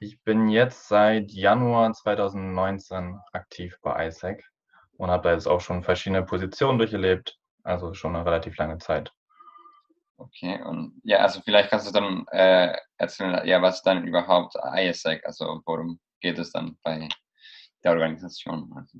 Ich 0.00 0.22
bin 0.22 0.48
jetzt 0.48 0.88
seit 0.88 1.30
Januar 1.30 1.92
2019 1.92 3.18
aktiv 3.32 3.78
bei 3.82 4.06
ISAC 4.06 4.42
und 4.96 5.10
habe 5.10 5.22
da 5.22 5.32
jetzt 5.34 5.46
auch 5.46 5.60
schon 5.60 5.82
verschiedene 5.82 6.24
Positionen 6.24 6.78
durchgelebt, 6.78 7.38
also 7.62 7.94
schon 7.94 8.14
eine 8.14 8.26
relativ 8.26 8.56
lange 8.56 8.78
Zeit. 8.78 9.12
Okay, 10.16 10.62
und 10.62 11.00
ja, 11.04 11.18
also 11.18 11.40
vielleicht 11.40 11.70
kannst 11.70 11.88
du 11.88 11.92
dann 11.92 12.26
äh, 12.30 12.76
erzählen, 12.98 13.46
ja, 13.46 13.62
was 13.62 13.82
dann 13.82 14.06
überhaupt 14.06 14.54
ISAC, 14.56 15.24
also 15.24 15.60
worum 15.64 16.00
geht 16.20 16.38
es 16.38 16.52
dann 16.52 16.76
bei 16.82 17.08
der 17.82 17.92
Organisation? 17.92 18.72
Also. 18.76 18.98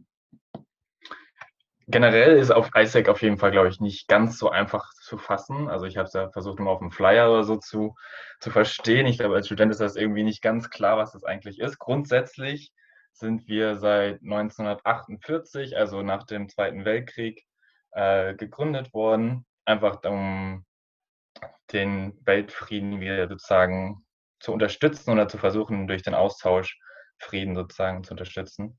Generell 1.86 2.38
ist 2.38 2.50
auf 2.50 2.70
ISAC 2.74 3.08
auf 3.08 3.20
jeden 3.20 3.36
Fall, 3.36 3.50
glaube 3.50 3.68
ich, 3.68 3.80
nicht 3.80 4.08
ganz 4.08 4.38
so 4.38 4.48
einfach 4.48 4.92
zu 4.94 5.18
fassen. 5.18 5.68
Also 5.68 5.84
ich 5.84 5.96
habe 5.96 6.06
es 6.06 6.14
ja 6.14 6.30
versucht, 6.30 6.58
immer 6.58 6.70
auf 6.70 6.78
dem 6.78 6.90
Flyer 6.90 7.30
oder 7.30 7.44
so 7.44 7.56
zu, 7.56 7.94
zu 8.40 8.50
verstehen. 8.50 9.06
Ich 9.06 9.18
glaube, 9.18 9.34
als 9.34 9.46
Student 9.46 9.70
ist 9.70 9.80
das 9.80 9.96
irgendwie 9.96 10.22
nicht 10.22 10.40
ganz 10.42 10.70
klar, 10.70 10.96
was 10.96 11.12
das 11.12 11.24
eigentlich 11.24 11.60
ist. 11.60 11.78
Grundsätzlich 11.78 12.72
sind 13.12 13.46
wir 13.48 13.76
seit 13.76 14.22
1948, 14.22 15.76
also 15.76 16.02
nach 16.02 16.24
dem 16.24 16.48
Zweiten 16.48 16.84
Weltkrieg, 16.84 17.44
äh, 17.92 18.34
gegründet 18.34 18.92
worden, 18.94 19.46
einfach 19.64 20.02
um 20.04 20.64
den 21.72 22.18
Weltfrieden 22.24 23.00
wieder 23.00 23.28
sozusagen 23.28 24.04
zu 24.40 24.52
unterstützen 24.52 25.10
oder 25.10 25.28
zu 25.28 25.38
versuchen, 25.38 25.86
durch 25.86 26.02
den 26.02 26.14
Austausch 26.14 26.78
Frieden 27.18 27.54
sozusagen 27.54 28.04
zu 28.04 28.12
unterstützen. 28.12 28.78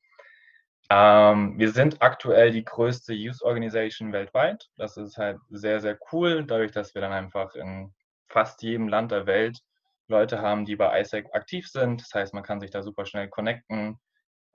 Ähm, 0.90 1.58
wir 1.58 1.72
sind 1.72 2.02
aktuell 2.02 2.52
die 2.52 2.64
größte 2.64 3.14
Youth 3.14 3.42
Organization 3.42 4.14
weltweit. 4.14 4.70
Das 4.78 4.98
ist 4.98 5.18
halt 5.18 5.40
sehr, 5.50 5.80
sehr 5.82 5.98
cool, 6.12 6.46
dadurch, 6.46 6.72
dass 6.72 6.94
wir 6.94 7.02
dann 7.02 7.12
einfach 7.12 7.56
in 7.56 7.94
fast 8.28 8.62
jedem 8.62 8.88
Land 8.88 9.12
der 9.12 9.26
Welt 9.26 9.60
Leute 10.08 10.42
haben, 10.42 10.66
die 10.66 10.76
bei 10.76 11.00
ISAC 11.02 11.34
aktiv 11.34 11.68
sind. 11.68 12.02
Das 12.02 12.14
heißt, 12.14 12.34
man 12.34 12.44
kann 12.44 12.60
sich 12.60 12.70
da 12.70 12.84
super 12.84 13.06
schnell 13.06 13.30
connecten, 13.30 14.00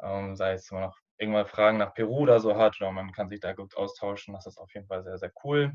ähm, 0.03 0.37
sei 0.37 0.53
es, 0.53 0.71
wenn 0.71 0.81
man 0.81 0.89
noch 0.89 0.99
irgendwann 1.19 1.47
Fragen 1.47 1.79
nach 1.79 1.95
Peru 1.95 2.21
oder 2.21 2.41
so 2.41 2.57
hat, 2.57 2.81
oder 2.81 2.93
man 2.93 3.13
kann 3.13 3.29
sich 3.29 3.41
da 3.41 3.53
gut 3.53 3.77
austauschen. 3.77 4.35
Das 4.35 4.47
ist 4.47 4.59
auf 4.59 4.73
jeden 4.75 4.87
Fall 4.87 5.03
sehr, 5.03 5.19
sehr 5.19 5.33
cool. 5.45 5.73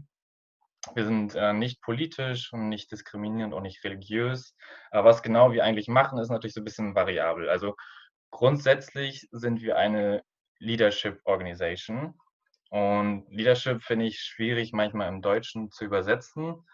Wir 0.93 1.05
sind 1.05 1.35
äh, 1.35 1.53
nicht 1.53 1.81
politisch 1.81 2.53
und 2.53 2.69
nicht 2.69 2.91
diskriminierend 2.91 3.53
und 3.53 3.63
nicht 3.63 3.83
religiös. 3.83 4.55
Aber 4.91 5.09
was 5.09 5.23
genau 5.23 5.51
wir 5.51 5.63
eigentlich 5.63 5.87
machen, 5.87 6.19
ist 6.19 6.29
natürlich 6.29 6.53
so 6.53 6.61
ein 6.61 6.65
bisschen 6.65 6.95
variabel. 6.95 7.49
Also 7.49 7.75
grundsätzlich 8.29 9.27
sind 9.31 9.61
wir 9.61 9.77
eine 9.77 10.23
Leadership 10.59 11.21
Organization. 11.25 12.13
Und 12.69 13.25
Leadership 13.29 13.83
finde 13.83 14.05
ich 14.05 14.19
schwierig 14.19 14.73
manchmal 14.73 15.09
im 15.09 15.21
Deutschen 15.21 15.71
zu 15.71 15.85
übersetzen. 15.85 16.65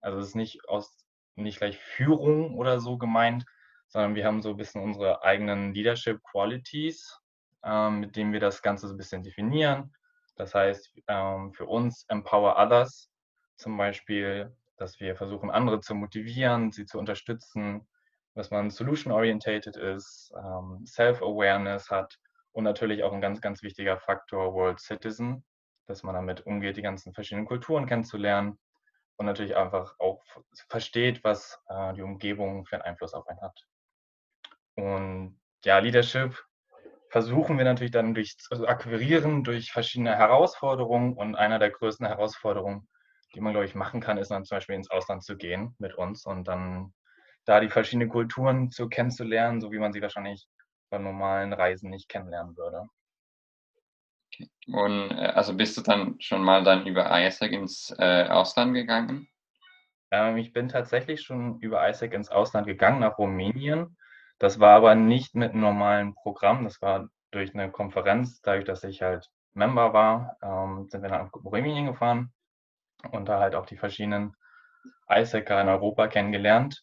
Also 0.00 0.18
es 0.18 0.28
ist 0.28 0.36
nicht 0.36 0.68
aus 0.68 0.96
nicht 1.36 1.58
gleich 1.58 1.78
Führung 1.78 2.56
oder 2.56 2.80
so 2.80 2.98
gemeint, 2.98 3.44
sondern 3.88 4.14
wir 4.14 4.24
haben 4.24 4.42
so 4.42 4.50
ein 4.50 4.56
bisschen 4.56 4.82
unsere 4.82 5.22
eigenen 5.22 5.74
Leadership 5.74 6.22
Qualities, 6.22 7.18
ähm, 7.64 8.00
mit 8.00 8.16
denen 8.16 8.32
wir 8.32 8.40
das 8.40 8.62
Ganze 8.62 8.88
so 8.88 8.94
ein 8.94 8.98
bisschen 8.98 9.22
definieren. 9.22 9.94
Das 10.36 10.54
heißt, 10.54 10.94
ähm, 11.08 11.52
für 11.52 11.66
uns 11.66 12.04
Empower 12.08 12.56
Others 12.58 13.10
zum 13.56 13.76
Beispiel, 13.76 14.54
dass 14.76 15.00
wir 15.00 15.16
versuchen, 15.16 15.50
andere 15.50 15.80
zu 15.80 15.94
motivieren, 15.94 16.72
sie 16.72 16.86
zu 16.86 16.98
unterstützen, 16.98 17.86
dass 18.34 18.50
man 18.50 18.70
solution-orientated 18.70 19.76
ist, 19.76 20.32
ähm, 20.36 20.84
Self-Awareness 20.86 21.90
hat 21.90 22.18
und 22.52 22.64
natürlich 22.64 23.02
auch 23.02 23.12
ein 23.12 23.20
ganz, 23.20 23.40
ganz 23.40 23.62
wichtiger 23.62 23.98
Faktor 23.98 24.54
World 24.54 24.80
Citizen, 24.80 25.44
dass 25.86 26.02
man 26.02 26.14
damit 26.14 26.46
umgeht, 26.46 26.76
die 26.76 26.82
ganzen 26.82 27.12
verschiedenen 27.12 27.46
Kulturen 27.46 27.86
kennenzulernen 27.86 28.58
und 29.16 29.26
natürlich 29.26 29.56
einfach 29.56 29.94
auch 29.98 30.24
versteht, 30.68 31.22
was 31.24 31.60
äh, 31.68 31.92
die 31.94 32.02
Umgebung 32.02 32.64
für 32.66 32.76
einen 32.76 32.84
Einfluss 32.84 33.14
auf 33.14 33.26
einen 33.26 33.40
hat. 33.40 33.66
Und 34.76 35.40
ja, 35.64 35.78
Leadership 35.78 36.42
versuchen 37.10 37.58
wir 37.58 37.64
natürlich 37.64 37.90
dann 37.90 38.14
durch 38.14 38.36
also 38.50 38.66
akquirieren 38.66 39.44
durch 39.44 39.72
verschiedene 39.72 40.16
Herausforderungen 40.16 41.14
und 41.14 41.34
einer 41.34 41.58
der 41.58 41.70
größten 41.70 42.06
Herausforderungen 42.06 42.88
die 43.34 43.40
man, 43.40 43.52
glaube 43.52 43.66
ich, 43.66 43.74
machen 43.74 44.00
kann, 44.00 44.18
ist 44.18 44.30
dann 44.30 44.44
zum 44.44 44.56
Beispiel 44.56 44.74
ins 44.74 44.90
Ausland 44.90 45.22
zu 45.22 45.36
gehen 45.36 45.74
mit 45.78 45.94
uns 45.94 46.26
und 46.26 46.48
dann 46.48 46.92
da 47.44 47.60
die 47.60 47.68
verschiedenen 47.68 48.08
Kulturen 48.08 48.70
zu 48.70 48.88
kennenzulernen, 48.88 49.60
so 49.60 49.72
wie 49.72 49.78
man 49.78 49.92
sie 49.92 50.02
wahrscheinlich 50.02 50.48
bei 50.90 50.98
normalen 50.98 51.52
Reisen 51.52 51.90
nicht 51.90 52.08
kennenlernen 52.08 52.56
würde. 52.56 52.88
Und 54.66 55.10
äh, 55.10 55.32
also 55.34 55.56
bist 55.56 55.76
du 55.76 55.82
dann 55.82 56.20
schon 56.20 56.42
mal 56.42 56.62
dann 56.64 56.86
über 56.86 57.10
ISAC 57.10 57.52
ins 57.52 57.94
äh, 57.98 58.26
Ausland 58.28 58.74
gegangen? 58.74 59.28
Ähm, 60.10 60.36
ich 60.36 60.52
bin 60.52 60.68
tatsächlich 60.68 61.22
schon 61.22 61.58
über 61.60 61.88
ISAC 61.88 62.12
ins 62.14 62.30
Ausland 62.30 62.66
gegangen, 62.66 63.00
nach 63.00 63.18
Rumänien. 63.18 63.96
Das 64.38 64.58
war 64.58 64.76
aber 64.76 64.94
nicht 64.94 65.34
mit 65.34 65.52
einem 65.52 65.60
normalen 65.60 66.14
Programm, 66.14 66.64
das 66.64 66.80
war 66.80 67.08
durch 67.30 67.54
eine 67.54 67.70
Konferenz, 67.70 68.40
dadurch, 68.40 68.64
dass 68.64 68.84
ich 68.84 69.02
halt 69.02 69.28
Member 69.52 69.92
war, 69.92 70.36
ähm, 70.42 70.88
sind 70.88 71.02
wir 71.02 71.10
nach 71.10 71.32
Rumänien 71.32 71.86
gefahren 71.86 72.32
und 73.10 73.28
da 73.28 73.40
halt 73.40 73.54
auch 73.54 73.66
die 73.66 73.76
verschiedenen 73.76 74.34
ISACer 75.08 75.60
in 75.60 75.68
Europa 75.68 76.08
kennengelernt. 76.08 76.82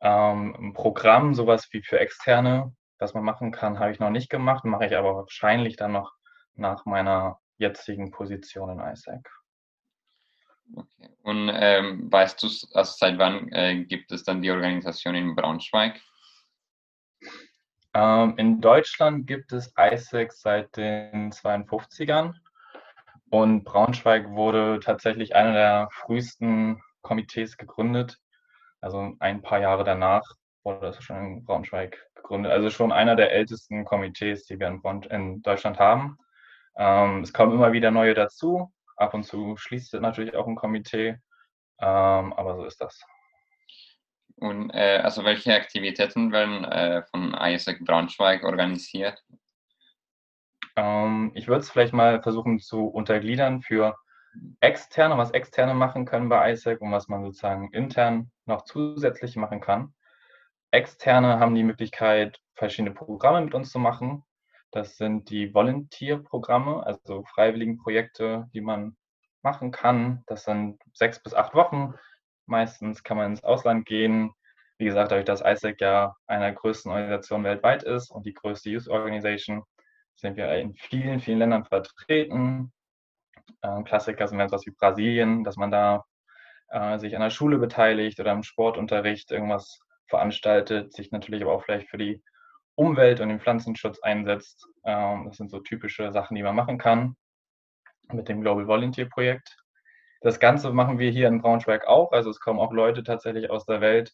Ähm, 0.00 0.54
ein 0.58 0.72
Programm, 0.72 1.34
sowas 1.34 1.68
wie 1.72 1.82
für 1.82 1.98
Externe, 2.00 2.74
was 2.98 3.14
man 3.14 3.24
machen 3.24 3.52
kann, 3.52 3.78
habe 3.78 3.92
ich 3.92 4.00
noch 4.00 4.10
nicht 4.10 4.30
gemacht, 4.30 4.64
mache 4.64 4.86
ich 4.86 4.96
aber 4.96 5.16
wahrscheinlich 5.16 5.76
dann 5.76 5.92
noch 5.92 6.14
nach 6.54 6.84
meiner 6.86 7.38
jetzigen 7.58 8.10
Position 8.10 8.70
in 8.70 8.80
ISAC. 8.80 9.28
Okay. 10.74 11.10
Und 11.22 11.50
ähm, 11.52 12.10
weißt 12.10 12.42
du, 12.42 12.46
also 12.46 12.92
seit 12.96 13.18
wann 13.18 13.48
äh, 13.52 13.84
gibt 13.84 14.10
es 14.12 14.24
dann 14.24 14.42
die 14.42 14.50
Organisation 14.50 15.14
in 15.14 15.36
Braunschweig? 15.36 16.00
Ähm, 17.94 18.34
in 18.36 18.60
Deutschland 18.60 19.26
gibt 19.26 19.52
es 19.52 19.72
ISAC 19.78 20.32
seit 20.32 20.76
den 20.76 21.30
52ern. 21.32 22.34
Und 23.30 23.64
Braunschweig 23.64 24.30
wurde 24.30 24.80
tatsächlich 24.80 25.34
einer 25.34 25.52
der 25.52 25.88
frühesten 25.92 26.82
Komitees 27.02 27.56
gegründet. 27.56 28.18
Also 28.80 29.14
ein 29.18 29.42
paar 29.42 29.60
Jahre 29.60 29.84
danach 29.84 30.22
wurde 30.66 30.80
das 30.80 31.02
schon 31.02 31.16
in 31.16 31.44
Braunschweig 31.44 31.96
gegründet. 32.16 32.52
Also 32.52 32.68
schon 32.70 32.92
einer 32.92 33.16
der 33.16 33.32
ältesten 33.32 33.84
Komitees, 33.84 34.44
die 34.44 34.58
wir 34.58 34.66
in, 34.66 35.02
in 35.04 35.42
Deutschland 35.42 35.78
haben. 35.78 36.18
Ähm, 36.76 37.22
es 37.22 37.32
kommen 37.32 37.52
immer 37.52 37.72
wieder 37.72 37.90
neue 37.90 38.14
dazu. 38.14 38.72
Ab 38.96 39.14
und 39.14 39.22
zu 39.22 39.56
schließt 39.56 39.94
natürlich 39.94 40.34
auch 40.34 40.46
ein 40.46 40.56
Komitee. 40.56 41.18
Ähm, 41.78 42.32
aber 42.32 42.56
so 42.56 42.64
ist 42.64 42.80
das. 42.80 43.00
Und 44.36 44.70
äh, 44.70 45.00
also 45.02 45.24
welche 45.24 45.54
Aktivitäten 45.54 46.32
werden 46.32 46.64
äh, 46.64 47.02
von 47.10 47.34
ISAC 47.34 47.84
Braunschweig 47.84 48.44
organisiert? 48.44 49.22
Ähm, 50.74 51.30
ich 51.34 51.48
würde 51.48 51.60
es 51.60 51.70
vielleicht 51.70 51.94
mal 51.94 52.22
versuchen 52.22 52.58
zu 52.58 52.86
untergliedern 52.86 53.62
für 53.62 53.96
externe, 54.60 55.16
was 55.16 55.30
externe 55.30 55.74
machen 55.74 56.04
können 56.04 56.28
bei 56.28 56.52
ISAC 56.52 56.80
und 56.82 56.92
was 56.92 57.08
man 57.08 57.24
sozusagen 57.24 57.70
intern 57.72 58.30
noch 58.44 58.64
zusätzlich 58.64 59.36
machen 59.36 59.60
kann. 59.60 59.94
Externe 60.70 61.38
haben 61.38 61.54
die 61.54 61.62
Möglichkeit, 61.62 62.38
verschiedene 62.54 62.94
Programme 62.94 63.42
mit 63.42 63.54
uns 63.54 63.70
zu 63.70 63.78
machen. 63.78 64.24
Das 64.70 64.96
sind 64.96 65.30
die 65.30 65.54
Volunteer-Programme, 65.54 66.84
also 66.84 67.22
Freiwilligenprojekte, 67.24 68.48
die 68.52 68.60
man 68.60 68.96
machen 69.42 69.70
kann. 69.70 70.22
Das 70.26 70.44
sind 70.44 70.80
sechs 70.92 71.22
bis 71.22 71.34
acht 71.34 71.54
Wochen. 71.54 71.94
Meistens 72.46 73.02
kann 73.02 73.16
man 73.16 73.30
ins 73.30 73.44
Ausland 73.44 73.86
gehen. 73.86 74.32
Wie 74.78 74.84
gesagt, 74.84 75.10
dadurch, 75.10 75.24
dass 75.24 75.40
ISAC 75.40 75.80
ja 75.80 76.14
einer 76.26 76.46
der 76.46 76.54
größten 76.54 76.90
Organisationen 76.90 77.44
weltweit 77.44 77.82
ist 77.82 78.10
und 78.10 78.26
die 78.26 78.34
größte 78.34 78.70
Youth 78.70 78.88
Organization, 78.88 79.64
sind 80.14 80.36
wir 80.36 80.50
in 80.56 80.74
vielen, 80.74 81.20
vielen 81.20 81.38
Ländern 81.38 81.64
vertreten. 81.64 82.72
Klassiker 83.84 84.28
sind 84.28 84.40
etwas 84.40 84.66
wie 84.66 84.72
Brasilien, 84.72 85.44
dass 85.44 85.56
man 85.56 85.70
da 85.70 86.04
äh, 86.68 86.98
sich 86.98 87.14
an 87.14 87.22
der 87.22 87.30
Schule 87.30 87.58
beteiligt 87.58 88.18
oder 88.20 88.32
im 88.32 88.42
Sportunterricht 88.42 89.30
irgendwas 89.30 89.80
veranstaltet, 90.08 90.92
sich 90.92 91.10
natürlich 91.10 91.42
aber 91.42 91.52
auch 91.52 91.64
vielleicht 91.64 91.88
für 91.88 91.98
die 91.98 92.22
Umwelt 92.74 93.20
und 93.20 93.28
den 93.28 93.40
Pflanzenschutz 93.40 94.00
einsetzt. 94.00 94.66
Ähm, 94.84 95.24
das 95.26 95.36
sind 95.36 95.50
so 95.50 95.60
typische 95.60 96.12
Sachen, 96.12 96.34
die 96.34 96.42
man 96.42 96.54
machen 96.54 96.78
kann 96.78 97.16
mit 98.12 98.28
dem 98.28 98.40
Global 98.40 98.66
Volunteer 98.66 99.08
Projekt. 99.08 99.56
Das 100.20 100.40
Ganze 100.40 100.72
machen 100.72 100.98
wir 100.98 101.10
hier 101.10 101.28
in 101.28 101.40
Braunschweig 101.40 101.86
auch. 101.86 102.12
Also 102.12 102.30
es 102.30 102.40
kommen 102.40 102.60
auch 102.60 102.72
Leute 102.72 103.02
tatsächlich 103.02 103.50
aus 103.50 103.64
der 103.66 103.80
Welt, 103.80 104.12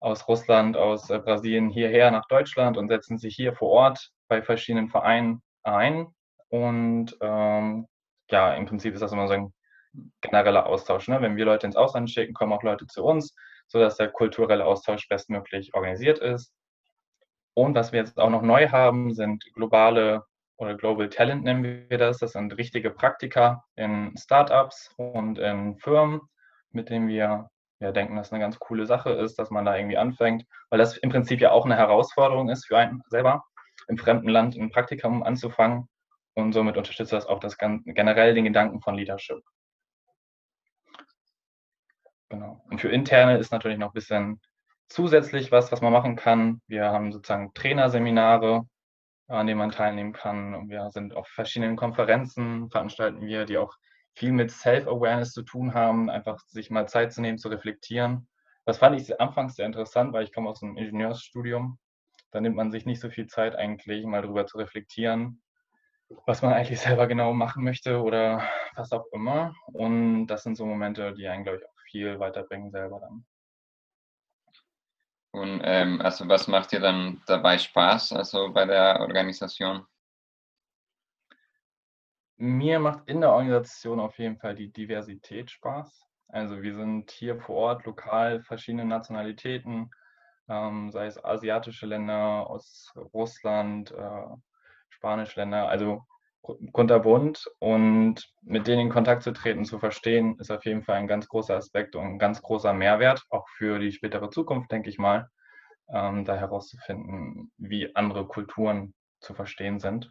aus 0.00 0.26
Russland, 0.28 0.76
aus 0.76 1.10
äh, 1.10 1.18
Brasilien 1.18 1.70
hierher 1.70 2.10
nach 2.10 2.26
Deutschland 2.26 2.76
und 2.76 2.88
setzen 2.88 3.18
sich 3.18 3.34
hier 3.34 3.54
vor 3.54 3.70
Ort 3.70 4.10
bei 4.28 4.42
verschiedenen 4.42 4.88
Vereinen 4.88 5.42
ein. 5.62 6.08
Und 6.48 7.16
ähm, 7.20 7.86
ja, 8.30 8.54
im 8.54 8.66
Prinzip 8.66 8.94
ist 8.94 9.00
das 9.00 9.12
immer 9.12 9.28
so 9.28 9.34
ein 9.34 9.54
genereller 10.20 10.66
Austausch. 10.66 11.08
Ne? 11.08 11.20
Wenn 11.20 11.36
wir 11.36 11.44
Leute 11.44 11.66
ins 11.66 11.76
Ausland 11.76 12.10
schicken, 12.10 12.34
kommen 12.34 12.52
auch 12.52 12.62
Leute 12.62 12.86
zu 12.86 13.04
uns, 13.04 13.34
sodass 13.72 13.96
der 13.96 14.08
kulturelle 14.08 14.64
Austausch 14.64 15.08
bestmöglich 15.08 15.74
organisiert 15.74 16.18
ist. 16.18 16.52
Und 17.54 17.74
was 17.74 17.92
wir 17.92 18.00
jetzt 18.00 18.18
auch 18.18 18.30
noch 18.30 18.42
neu 18.42 18.68
haben, 18.68 19.12
sind 19.12 19.44
globale 19.54 20.24
oder 20.56 20.76
Global 20.76 21.08
Talent 21.08 21.44
nennen 21.44 21.88
wir 21.88 21.98
das. 21.98 22.18
Das 22.18 22.32
sind 22.32 22.56
richtige 22.56 22.90
Praktika 22.90 23.64
in 23.74 24.14
Startups 24.16 24.90
und 24.96 25.38
in 25.38 25.76
Firmen, 25.78 26.20
mit 26.70 26.88
denen 26.88 27.08
wir 27.08 27.50
ja, 27.80 27.90
denken, 27.90 28.14
dass 28.14 28.32
eine 28.32 28.40
ganz 28.40 28.58
coole 28.60 28.86
Sache 28.86 29.10
ist, 29.10 29.38
dass 29.38 29.50
man 29.50 29.64
da 29.64 29.76
irgendwie 29.76 29.96
anfängt, 29.96 30.44
weil 30.70 30.78
das 30.78 30.96
im 30.98 31.10
Prinzip 31.10 31.40
ja 31.40 31.50
auch 31.50 31.64
eine 31.64 31.76
Herausforderung 31.76 32.48
ist 32.48 32.66
für 32.66 32.78
einen 32.78 33.02
selber, 33.08 33.42
im 33.88 33.98
fremden 33.98 34.28
Land 34.28 34.56
ein 34.56 34.70
Praktikum 34.70 35.22
anzufangen. 35.24 35.88
Und 36.34 36.52
somit 36.52 36.76
unterstützt 36.76 37.12
das 37.12 37.26
auch 37.26 37.40
das 37.40 37.58
generell 37.58 38.34
den 38.34 38.44
Gedanken 38.44 38.80
von 38.80 38.94
Leadership. 38.94 39.42
Genau. 42.32 42.62
Und 42.70 42.80
für 42.80 42.88
Interne 42.88 43.36
ist 43.36 43.52
natürlich 43.52 43.76
noch 43.76 43.90
ein 43.90 43.92
bisschen 43.92 44.40
zusätzlich 44.88 45.52
was, 45.52 45.70
was 45.70 45.82
man 45.82 45.92
machen 45.92 46.16
kann. 46.16 46.62
Wir 46.66 46.86
haben 46.86 47.12
sozusagen 47.12 47.52
Trainerseminare, 47.52 48.66
an 49.28 49.46
denen 49.46 49.58
man 49.58 49.70
teilnehmen 49.70 50.14
kann. 50.14 50.54
Und 50.54 50.70
wir 50.70 50.90
sind 50.92 51.14
auf 51.14 51.28
verschiedenen 51.28 51.76
Konferenzen, 51.76 52.70
veranstalten 52.70 53.20
wir, 53.26 53.44
die 53.44 53.58
auch 53.58 53.74
viel 54.14 54.32
mit 54.32 54.50
Self-Awareness 54.50 55.32
zu 55.32 55.42
tun 55.42 55.74
haben, 55.74 56.08
einfach 56.08 56.38
sich 56.46 56.70
mal 56.70 56.88
Zeit 56.88 57.12
zu 57.12 57.20
nehmen, 57.20 57.36
zu 57.36 57.50
reflektieren. 57.50 58.26
Das 58.64 58.78
fand 58.78 58.98
ich 58.98 59.20
anfangs 59.20 59.56
sehr 59.56 59.66
interessant, 59.66 60.14
weil 60.14 60.24
ich 60.24 60.32
komme 60.32 60.48
aus 60.48 60.62
einem 60.62 60.78
Ingenieursstudium. 60.78 61.78
Da 62.30 62.40
nimmt 62.40 62.56
man 62.56 62.70
sich 62.70 62.86
nicht 62.86 63.00
so 63.00 63.10
viel 63.10 63.26
Zeit 63.26 63.56
eigentlich, 63.56 64.06
mal 64.06 64.22
darüber 64.22 64.46
zu 64.46 64.56
reflektieren, 64.56 65.42
was 66.24 66.40
man 66.40 66.54
eigentlich 66.54 66.80
selber 66.80 67.06
genau 67.06 67.34
machen 67.34 67.62
möchte 67.62 68.00
oder 68.00 68.48
was 68.74 68.90
auch 68.90 69.04
immer. 69.12 69.54
Und 69.66 70.28
das 70.28 70.44
sind 70.44 70.56
so 70.56 70.64
Momente, 70.64 71.12
die 71.12 71.28
einen, 71.28 71.44
glaube 71.44 71.58
ich, 71.58 71.64
viel 71.92 72.18
weiterbringen 72.18 72.70
selber 72.70 72.98
dann. 72.98 73.24
Und 75.30 75.62
ähm, 75.64 76.00
also 76.02 76.28
was 76.28 76.48
macht 76.48 76.72
dir 76.72 76.80
dann 76.80 77.22
dabei 77.26 77.56
Spaß, 77.56 78.12
also 78.12 78.52
bei 78.52 78.66
der 78.66 79.00
Organisation? 79.00 79.86
Mir 82.36 82.80
macht 82.80 83.08
in 83.08 83.20
der 83.20 83.30
Organisation 83.30 84.00
auf 84.00 84.18
jeden 84.18 84.36
Fall 84.36 84.54
die 84.54 84.72
Diversität 84.72 85.50
Spaß. 85.50 86.06
Also 86.28 86.60
wir 86.60 86.74
sind 86.74 87.10
hier 87.10 87.38
vor 87.38 87.56
Ort 87.56 87.84
lokal 87.86 88.42
verschiedene 88.42 88.84
Nationalitäten, 88.84 89.90
ähm, 90.48 90.90
sei 90.90 91.06
es 91.06 91.22
asiatische 91.22 91.86
Länder 91.86 92.50
aus 92.50 92.92
Russland, 93.14 93.92
äh, 93.92 94.26
spanische 94.90 95.40
Länder. 95.40 95.68
Also 95.68 96.04
kunterbunt 96.72 97.48
und 97.60 98.28
mit 98.42 98.66
denen 98.66 98.82
in 98.82 98.90
Kontakt 98.90 99.22
zu 99.22 99.32
treten, 99.32 99.64
zu 99.64 99.78
verstehen, 99.78 100.38
ist 100.38 100.50
auf 100.50 100.64
jeden 100.64 100.82
Fall 100.82 100.96
ein 100.96 101.06
ganz 101.06 101.28
großer 101.28 101.56
Aspekt 101.56 101.94
und 101.94 102.04
ein 102.04 102.18
ganz 102.18 102.42
großer 102.42 102.72
Mehrwert, 102.72 103.24
auch 103.30 103.48
für 103.56 103.78
die 103.78 103.92
spätere 103.92 104.28
Zukunft, 104.30 104.72
denke 104.72 104.88
ich 104.88 104.98
mal, 104.98 105.28
ähm, 105.88 106.24
da 106.24 106.34
herauszufinden, 106.34 107.52
wie 107.58 107.94
andere 107.94 108.26
Kulturen 108.26 108.94
zu 109.20 109.34
verstehen 109.34 109.78
sind. 109.78 110.10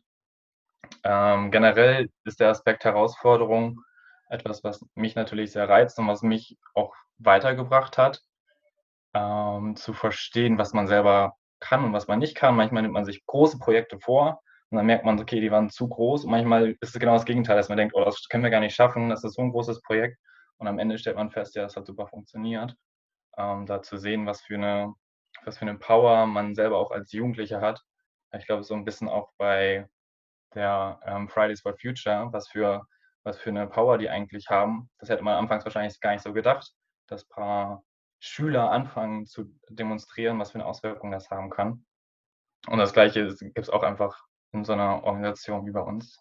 Ähm, 1.04 1.52
generell 1.52 2.10
ist 2.24 2.39
der 2.39 2.50
Aspekt 2.50 2.86
Herausforderung 2.86 3.82
etwas, 4.30 4.63
was 4.63 4.86
mich 4.96 5.15
natürlich 5.15 5.52
sehr 5.52 5.67
reizt 5.67 6.00
und 6.00 6.08
was 6.08 6.22
mich 6.22 6.58
auch 6.74 6.94
weitergebracht 7.17 7.98
hat, 7.98 8.22
ähm, 9.13 9.76
zu 9.76 9.94
verstehen, 9.94 10.58
was 10.58 10.74
man 10.74 10.88
selber 10.88 11.36
kann 11.60 11.84
und 11.84 11.94
was 11.94 12.08
man 12.08 12.20
nicht 12.20 12.36
kann. 12.36 12.56
Manchmal 12.56 12.84
nimmt 12.84 12.94
man 12.94 13.06
sich 13.06 13.26
große 13.26 13.60
Projekte 13.60 14.00
vor 14.00 14.41
und 14.71 14.77
dann 14.77 14.86
merkt 14.86 15.03
man, 15.03 15.19
okay, 15.19 15.41
die 15.41 15.51
waren 15.51 15.69
zu 15.69 15.89
groß. 15.89 16.23
Und 16.23 16.31
manchmal 16.31 16.77
ist 16.79 16.95
es 16.95 16.99
genau 16.99 17.13
das 17.13 17.25
Gegenteil, 17.25 17.57
dass 17.57 17.67
man 17.67 17.77
denkt, 17.77 17.93
oh, 17.93 18.05
das 18.05 18.27
können 18.29 18.43
wir 18.43 18.49
gar 18.49 18.62
nicht 18.62 18.73
schaffen, 18.73 19.10
das 19.10 19.23
ist 19.25 19.34
so 19.36 19.41
ein 19.41 19.51
großes 19.51 19.81
Projekt. 19.81 20.17
Und 20.57 20.67
am 20.67 20.79
Ende 20.79 20.97
stellt 20.97 21.17
man 21.17 21.29
fest, 21.29 21.55
ja, 21.55 21.63
das 21.63 21.75
hat 21.75 21.86
super 21.86 22.07
funktioniert. 22.07 22.73
Ähm, 23.38 23.65
da 23.65 23.81
zu 23.81 23.97
sehen, 23.97 24.25
was 24.25 24.41
für, 24.41 24.55
eine, 24.55 24.93
was 25.43 25.57
für 25.57 25.63
eine 25.63 25.77
Power 25.77 26.25
man 26.25 26.55
selber 26.55 26.77
auch 26.77 26.91
als 26.91 27.12
Jugendlicher 27.12 27.60
hat. 27.60 27.81
Ich 28.38 28.45
glaube, 28.45 28.63
so 28.63 28.73
ein 28.73 28.86
bisschen 28.86 29.10
auch 29.10 29.34
bei 29.38 29.89
der 30.55 31.01
ähm, 31.05 31.27
Fridays 31.27 31.62
for 31.62 31.75
Future, 31.77 32.29
was 32.31 32.47
für, 32.47 32.88
was 33.23 33.38
für 33.38 33.49
eine 33.49 33.67
Power 33.67 33.97
die 33.97 34.10
eigentlich 34.10 34.47
haben. 34.49 34.89
Das 34.99 35.10
hätte 35.10 35.23
man 35.23 35.36
anfangs 35.36 35.65
wahrscheinlich 35.65 35.99
gar 35.99 36.13
nicht 36.13 36.23
so 36.23 36.31
gedacht, 36.31 36.71
dass 37.07 37.23
ein 37.23 37.29
paar 37.29 37.84
Schüler 38.19 38.71
anfangen 38.71 39.25
zu 39.25 39.53
demonstrieren, 39.67 40.39
was 40.39 40.51
für 40.51 40.60
eine 40.60 40.65
Auswirkung 40.65 41.12
das 41.12 41.29
haben 41.29 41.49
kann. 41.49 41.86
Und 42.67 42.77
das 42.77 42.93
Gleiche 42.93 43.36
gibt 43.36 43.57
es 43.57 43.69
auch 43.69 43.84
einfach 43.84 44.31
in 44.54 44.66
so 44.66 44.74
einer 44.74 45.04
Organisation 45.04 45.66
wie 45.66 45.72
bei 45.72 45.82
uns? 45.82 46.20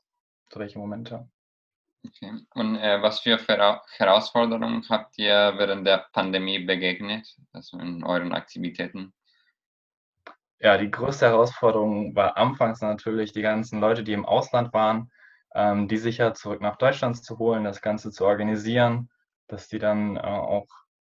Solche 0.53 0.79
Momente. 0.79 1.29
Okay. 2.07 2.33
Und 2.55 2.77
äh, 2.77 3.03
was 3.03 3.21
für 3.21 3.39
Herausforderungen 3.39 4.85
habt 4.89 5.19
ihr 5.19 5.55
während 5.57 5.87
der 5.87 6.07
Pandemie 6.13 6.59
begegnet, 6.61 7.37
also 7.53 7.79
in 7.79 8.03
euren 8.05 8.33
Aktivitäten? 8.33 9.13
Ja, 10.59 10.77
die 10.79 10.91
größte 10.91 11.27
Herausforderung 11.27 12.15
war 12.15 12.37
anfangs 12.37 12.81
natürlich 12.81 13.33
die 13.33 13.43
ganzen 13.43 13.81
Leute, 13.81 14.03
die 14.03 14.13
im 14.13 14.27
Ausland 14.27 14.73
waren, 14.73 15.11
ähm, 15.55 15.89
die 15.89 15.97
sicher 15.97 16.35
zurück 16.35 16.61
nach 16.61 16.77
Deutschland 16.77 17.23
zu 17.23 17.39
holen, 17.39 17.65
das 17.65 17.83
Ganze 17.83 18.11
zu 18.11 18.25
organisieren, 18.25 19.11
dass 19.49 19.69
die 19.69 19.79
dann 19.79 20.17
äh, 20.17 20.21
auch 20.21 20.69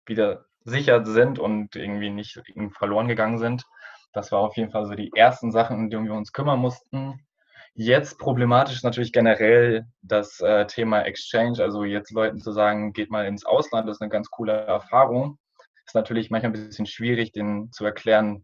wieder 0.06 0.46
sicher 0.64 1.06
sind 1.06 1.40
und 1.40 1.76
irgendwie 1.76 2.10
nicht 2.10 2.36
irgendwie 2.36 2.74
verloren 2.74 3.08
gegangen 3.08 3.40
sind. 3.40 3.66
Das 4.14 4.32
war 4.32 4.40
auf 4.40 4.58
jeden 4.58 4.72
Fall 4.72 4.86
so 4.86 4.96
die 4.96 5.12
ersten 5.16 5.52
Sachen, 5.52 5.78
um 5.78 5.90
die 5.90 5.98
wir 5.98 6.14
uns 6.14 6.32
kümmern 6.32 6.60
mussten. 6.60 7.26
Jetzt 7.74 8.18
problematisch 8.18 8.82
natürlich 8.82 9.14
generell 9.14 9.86
das 10.02 10.40
äh, 10.40 10.66
Thema 10.66 11.02
Exchange, 11.02 11.62
also 11.62 11.84
jetzt 11.84 12.12
Leuten 12.12 12.40
zu 12.40 12.52
sagen, 12.52 12.92
geht 12.92 13.12
mal 13.12 13.28
ins 13.28 13.46
Ausland, 13.46 13.88
das 13.88 13.98
ist 13.98 14.02
eine 14.02 14.10
ganz 14.10 14.32
coole 14.32 14.54
Erfahrung. 14.54 15.38
Ist 15.86 15.94
natürlich 15.94 16.32
manchmal 16.32 16.54
ein 16.54 16.68
bisschen 16.68 16.88
schwierig, 16.88 17.32
den 17.34 17.72
zu 17.72 17.86
erklären 17.86 18.44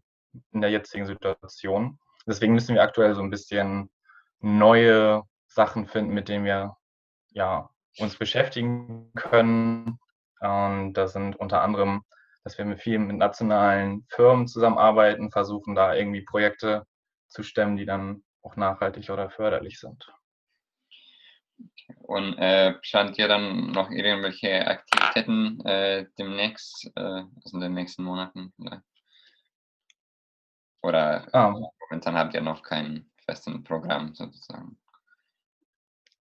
in 0.52 0.60
der 0.60 0.70
jetzigen 0.70 1.06
Situation. 1.06 1.98
Deswegen 2.26 2.54
müssen 2.54 2.74
wir 2.74 2.82
aktuell 2.82 3.14
so 3.14 3.22
ein 3.22 3.30
bisschen 3.30 3.90
neue 4.40 5.22
Sachen 5.48 5.86
finden, 5.86 6.14
mit 6.14 6.28
denen 6.28 6.44
wir 6.44 6.76
ja, 7.30 7.68
uns 7.98 8.16
beschäftigen 8.16 9.10
können. 9.14 9.98
Und 10.40 10.94
das 10.94 11.12
sind 11.12 11.36
unter 11.36 11.62
anderem 11.62 12.02
dass 12.44 12.58
wir 12.58 12.64
mit 12.66 12.80
vielen 12.80 13.06
mit 13.06 13.16
nationalen 13.16 14.06
Firmen 14.08 14.46
zusammenarbeiten, 14.46 15.30
versuchen 15.30 15.74
da 15.74 15.94
irgendwie 15.94 16.20
Projekte 16.20 16.86
zu 17.28 17.42
stemmen, 17.42 17.76
die 17.76 17.86
dann 17.86 18.22
auch 18.42 18.56
nachhaltig 18.56 19.10
oder 19.10 19.30
förderlich 19.30 19.80
sind. 19.80 20.06
Und 22.02 22.36
äh, 22.38 22.74
plant 22.74 23.18
ihr 23.18 23.28
dann 23.28 23.72
noch 23.72 23.90
irgendwelche 23.90 24.66
Aktivitäten 24.66 25.64
äh, 25.64 26.06
demnächst, 26.18 26.90
äh, 26.96 27.00
also 27.00 27.54
in 27.54 27.60
den 27.60 27.74
nächsten 27.74 28.04
Monaten? 28.04 28.52
Vielleicht? 28.56 28.82
Oder 30.82 31.26
ah. 31.32 31.54
momentan 31.88 32.16
habt 32.16 32.34
ihr 32.34 32.42
noch 32.42 32.62
kein 32.62 33.10
festes 33.24 33.62
Programm 33.64 34.14
sozusagen? 34.14 34.78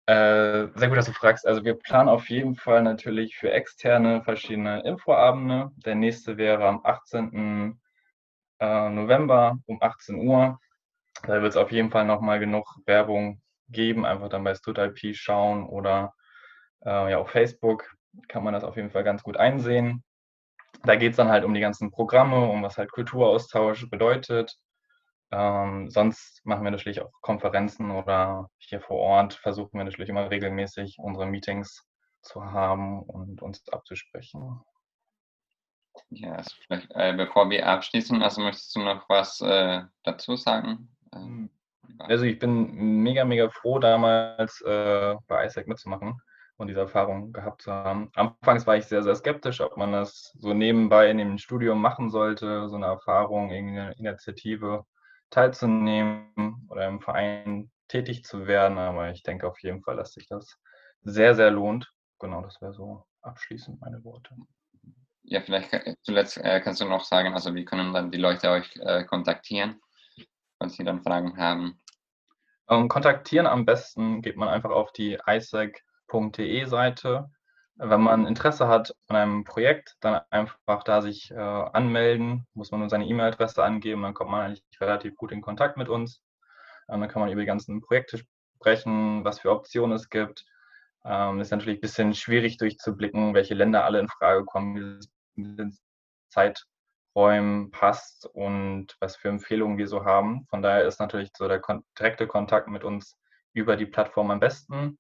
Äh, 0.06 0.68
sehr 0.76 0.89
gut, 0.89 0.97
dass 0.97 1.06
du 1.06 1.14
fragst. 1.14 1.47
Also 1.47 1.64
wir 1.64 1.76
planen 1.76 2.10
auf 2.10 2.30
jeden 2.30 2.56
Fall 2.56 2.84
natürlich 2.84 3.38
für 3.38 3.51
Externe 3.51 4.22
verschiedene 4.24 4.84
Infoabende. 4.84 5.72
Der 5.86 5.95
nächste 5.95 6.38
wäre 6.38 6.68
am 6.68 6.82
18. 6.84 7.80
Äh, 8.60 8.89
November 8.89 9.60
um 9.66 9.82
18 9.82 10.16
Uhr. 10.28 10.60
Da 11.24 11.41
wird 11.41 11.51
es 11.51 11.58
auf 11.58 11.72
jeden 11.72 11.91
Fall 11.91 12.06
nochmal 12.06 12.39
genug 12.39 12.66
Werbung 12.86 13.41
geben. 13.70 14.06
Einfach 14.06 14.30
dann 14.30 14.43
bei 14.43 14.56
StudIP 14.56 15.16
schauen 15.16 15.66
oder 15.68 16.14
äh, 16.86 17.12
ja 17.12 17.20
auf 17.20 17.30
Facebook 17.30 17.95
kann 18.28 18.43
man 18.43 18.54
das 18.54 18.64
auf 18.64 18.76
jeden 18.76 18.91
Fall 18.91 19.04
ganz 19.04 19.24
gut 19.24 19.38
einsehen. 19.38 20.04
Da 20.84 20.95
geht 20.95 21.12
es 21.12 21.18
dann 21.18 21.30
halt 21.30 21.45
um 21.45 21.54
die 21.54 21.62
ganzen 21.62 21.91
Programme, 21.91 22.49
um 22.49 22.64
was 22.64 22.78
halt 22.78 22.91
Kulturaustausch 22.91 23.89
bedeutet. 23.89 24.58
Ähm, 25.36 25.89
sonst 25.89 26.45
machen 26.45 26.63
wir 26.63 26.69
natürlich 26.69 27.01
auch 27.01 27.11
Konferenzen 27.21 27.89
oder 27.89 28.51
hier 28.59 28.81
vor 28.81 28.97
Ort 28.97 29.34
versuchen 29.34 29.79
wir 29.79 29.84
natürlich 29.84 30.09
immer 30.09 30.29
regelmäßig 30.29 30.97
unsere 30.99 31.25
Meetings 31.25 31.88
zu 32.21 32.45
haben 32.45 33.01
und 33.01 33.41
uns 33.41 33.67
abzusprechen. 33.69 34.61
Ja, 36.09 36.34
also 36.34 36.55
vielleicht, 36.67 36.91
äh, 36.91 37.13
bevor 37.17 37.49
wir 37.49 37.67
abschließen, 37.67 38.21
also 38.21 38.41
möchtest 38.41 38.75
du 38.75 38.81
noch 38.81 39.09
was 39.09 39.41
äh, 39.41 39.81
dazu 40.03 40.36
sagen? 40.36 40.95
Ähm, 41.15 41.49
also 41.97 42.25
ich 42.25 42.38
bin 42.38 43.01
mega, 43.01 43.25
mega 43.25 43.49
froh, 43.49 43.79
damals 43.79 44.61
äh, 44.61 45.15
bei 45.27 45.45
ISAC 45.45 45.67
mitzumachen 45.67 46.21
und 46.57 46.67
diese 46.67 46.81
Erfahrung 46.81 47.34
gehabt 47.34 47.63
zu 47.63 47.71
haben. 47.71 48.11
Anfangs 48.13 48.67
war 48.67 48.77
ich 48.77 48.86
sehr, 48.86 49.01
sehr 49.01 49.15
skeptisch, 49.15 49.61
ob 49.61 49.77
man 49.77 49.93
das 49.93 50.31
so 50.38 50.53
nebenbei 50.53 51.09
in 51.09 51.17
dem 51.17 51.39
Studium 51.39 51.81
machen 51.81 52.11
sollte, 52.11 52.69
so 52.69 52.75
eine 52.75 52.86
Erfahrung, 52.86 53.49
irgendeine 53.49 53.93
Initiative 53.97 54.86
teilzunehmen 55.34 56.67
oder 56.69 56.88
im 56.88 57.01
Verein 57.01 57.71
tätig 57.88 58.23
zu 58.23 58.47
werden. 58.47 58.77
Aber 58.77 59.11
ich 59.11 59.23
denke 59.23 59.47
auf 59.47 59.59
jeden 59.61 59.81
Fall, 59.81 59.95
dass 59.95 60.13
sich 60.13 60.27
das 60.27 60.57
sehr, 61.01 61.36
sehr 61.36 61.51
lohnt. 61.51 61.91
Genau, 62.19 62.41
das 62.41 62.61
wäre 62.61 62.73
so 62.73 63.05
abschließend 63.21 63.81
meine 63.81 64.03
Worte. 64.03 64.36
Ja, 65.23 65.41
vielleicht 65.41 65.71
zuletzt 66.03 66.38
äh, 66.38 66.61
kannst 66.61 66.81
du 66.81 66.86
noch 66.86 67.05
sagen, 67.05 67.34
also 67.34 67.55
wie 67.55 67.65
können 67.65 67.93
dann 67.93 68.11
die 68.11 68.17
Leute 68.17 68.49
euch 68.49 68.75
äh, 68.81 69.05
kontaktieren, 69.05 69.81
wenn 70.59 70.69
sie 70.69 70.84
dann 70.84 71.01
Fragen 71.01 71.38
haben? 71.38 71.81
Um, 72.65 72.84
ähm, 72.84 72.88
kontaktieren 72.88 73.47
am 73.47 73.65
besten 73.65 74.21
geht 74.21 74.38
man 74.38 74.49
einfach 74.49 74.69
auf 74.69 74.91
die 74.91 75.17
isaac.de 75.25 76.65
Seite. 76.65 77.29
Wenn 77.76 78.01
man 78.01 78.28
Interesse 78.28 78.67
hat 78.67 78.95
an 79.07 79.15
einem 79.15 79.43
Projekt, 79.43 79.95
dann 79.99 80.21
einfach 80.30 80.84
da 80.84 81.01
sich 81.01 81.32
äh, 81.32 81.36
anmelden, 81.36 82.45
muss 82.53 82.71
man 82.71 82.82
nur 82.82 82.89
seine 82.89 83.05
E-Mail-Adresse 83.05 83.63
angeben, 83.63 84.03
dann 84.03 84.13
kommt 84.13 84.30
man 84.32 84.41
eigentlich 84.41 84.63
relativ 84.80 85.15
gut 85.15 85.32
in 85.32 85.41
Kontakt 85.41 85.78
mit 85.78 85.89
uns. 85.89 86.21
Und 86.88 87.01
dann 87.01 87.09
kann 87.09 87.21
man 87.21 87.32
über 87.32 87.41
die 87.41 87.47
ganzen 87.47 87.82
Projekte 87.82 88.19
sprechen, 88.55 89.24
was 89.26 89.39
für 89.39 89.51
Optionen 89.51 89.95
es 89.95 90.09
gibt. 90.09 90.45
Ähm, 91.05 91.39
ist 91.39 91.51
natürlich 91.51 91.80
ein 91.80 91.82
bisschen 91.82 92.13
schwierig 92.13 92.57
durchzublicken, 92.57 93.34
welche 93.34 93.55
Länder 93.55 93.84
alle 93.86 93.99
in 93.99 94.07
Frage 94.07 94.45
kommen, 94.45 94.99
wie 95.36 95.61
es 95.61 95.82
Zeiträumen 96.30 97.71
passt 97.71 98.26
und 98.34 98.95
was 98.99 99.15
für 99.15 99.30
Empfehlungen 99.30 99.78
wir 99.78 99.88
so 99.88 100.05
haben. 100.05 100.45
Von 100.49 100.61
daher 100.61 100.86
ist 100.86 100.99
natürlich 100.99 101.32
so 101.36 101.47
der 101.47 101.59
kon 101.59 101.84
direkte 101.99 102.28
Kontakt 102.28 102.67
mit 102.69 102.84
uns 102.84 103.17
über 103.53 103.76
die 103.76 103.86
Plattform 103.86 104.32
am 104.32 104.39
besten. 104.39 104.97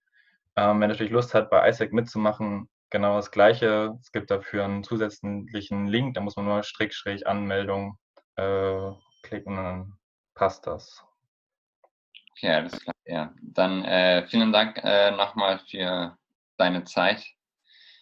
Ähm, 0.55 0.79
wer 0.79 0.87
natürlich 0.87 1.11
Lust 1.11 1.33
hat, 1.33 1.49
bei 1.49 1.67
ISAC 1.67 1.93
mitzumachen, 1.93 2.69
genau 2.89 3.15
das 3.15 3.31
Gleiche. 3.31 3.97
Es 4.01 4.11
gibt 4.11 4.29
dafür 4.29 4.65
einen 4.65 4.83
zusätzlichen 4.83 5.87
Link, 5.87 6.13
da 6.13 6.21
muss 6.21 6.35
man 6.35 6.45
nur 6.45 6.63
Strick, 6.63 6.93
Strich, 6.93 7.25
Anmeldung 7.25 7.97
äh, 8.35 8.91
klicken 9.23 9.57
und 9.57 9.63
dann 9.63 9.93
passt 10.35 10.67
das. 10.67 11.03
Okay, 12.31 12.53
alles 12.53 12.79
klar. 12.79 12.95
Ja, 13.05 13.33
dann 13.41 13.83
äh, 13.85 14.27
vielen 14.27 14.51
Dank 14.51 14.79
äh, 14.83 15.11
nochmal 15.11 15.59
für 15.69 16.17
deine 16.57 16.83
Zeit. 16.83 17.25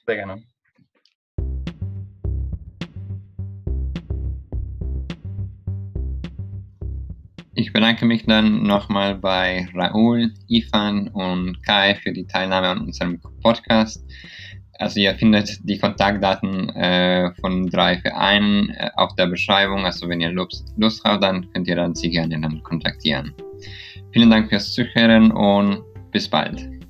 Sehr 0.06 0.16
gerne. 0.16 0.43
Ich 7.62 7.74
bedanke 7.74 8.07
mich 8.07 8.26
dann 8.26 8.64
nochmal 8.64 9.14
bei 9.14 9.68
Raoul, 9.76 10.34
Ivan 10.47 11.09
und 11.09 11.64
Kai 11.64 11.93
für 11.93 12.12
die 12.12 12.26
Teilnahme 12.26 12.70
an 12.70 12.80
unserem 12.80 13.22
Podcast. 13.43 14.03
Also 14.80 14.99
ihr 14.99 15.14
findet 15.14 15.59
die 15.62 15.78
Kontaktdaten 15.78 16.70
äh, 16.70 17.32
von 17.39 17.68
drei 17.68 17.99
Vereinen 17.99 18.72
äh, 18.72 18.89
auf 18.95 19.14
der 19.16 19.28
Beschreibung. 19.28 19.86
Also 19.86 20.09
wenn 20.09 20.22
ihr 20.22 20.32
Lust, 20.32 20.74
Lust 20.76 21.03
habt, 21.03 21.22
dann 21.22 21.53
könnt 21.53 21.68
ihr 21.68 21.76
dann 21.76 21.93
sie 21.93 22.09
gerne 22.09 22.41
dann 22.41 22.64
kontaktieren. 22.64 23.32
Vielen 24.12 24.32
Dank 24.32 24.49
fürs 24.49 24.74
Zuhören 24.74 25.32
und 25.32 25.84
bis 26.12 26.28
bald. 26.28 26.80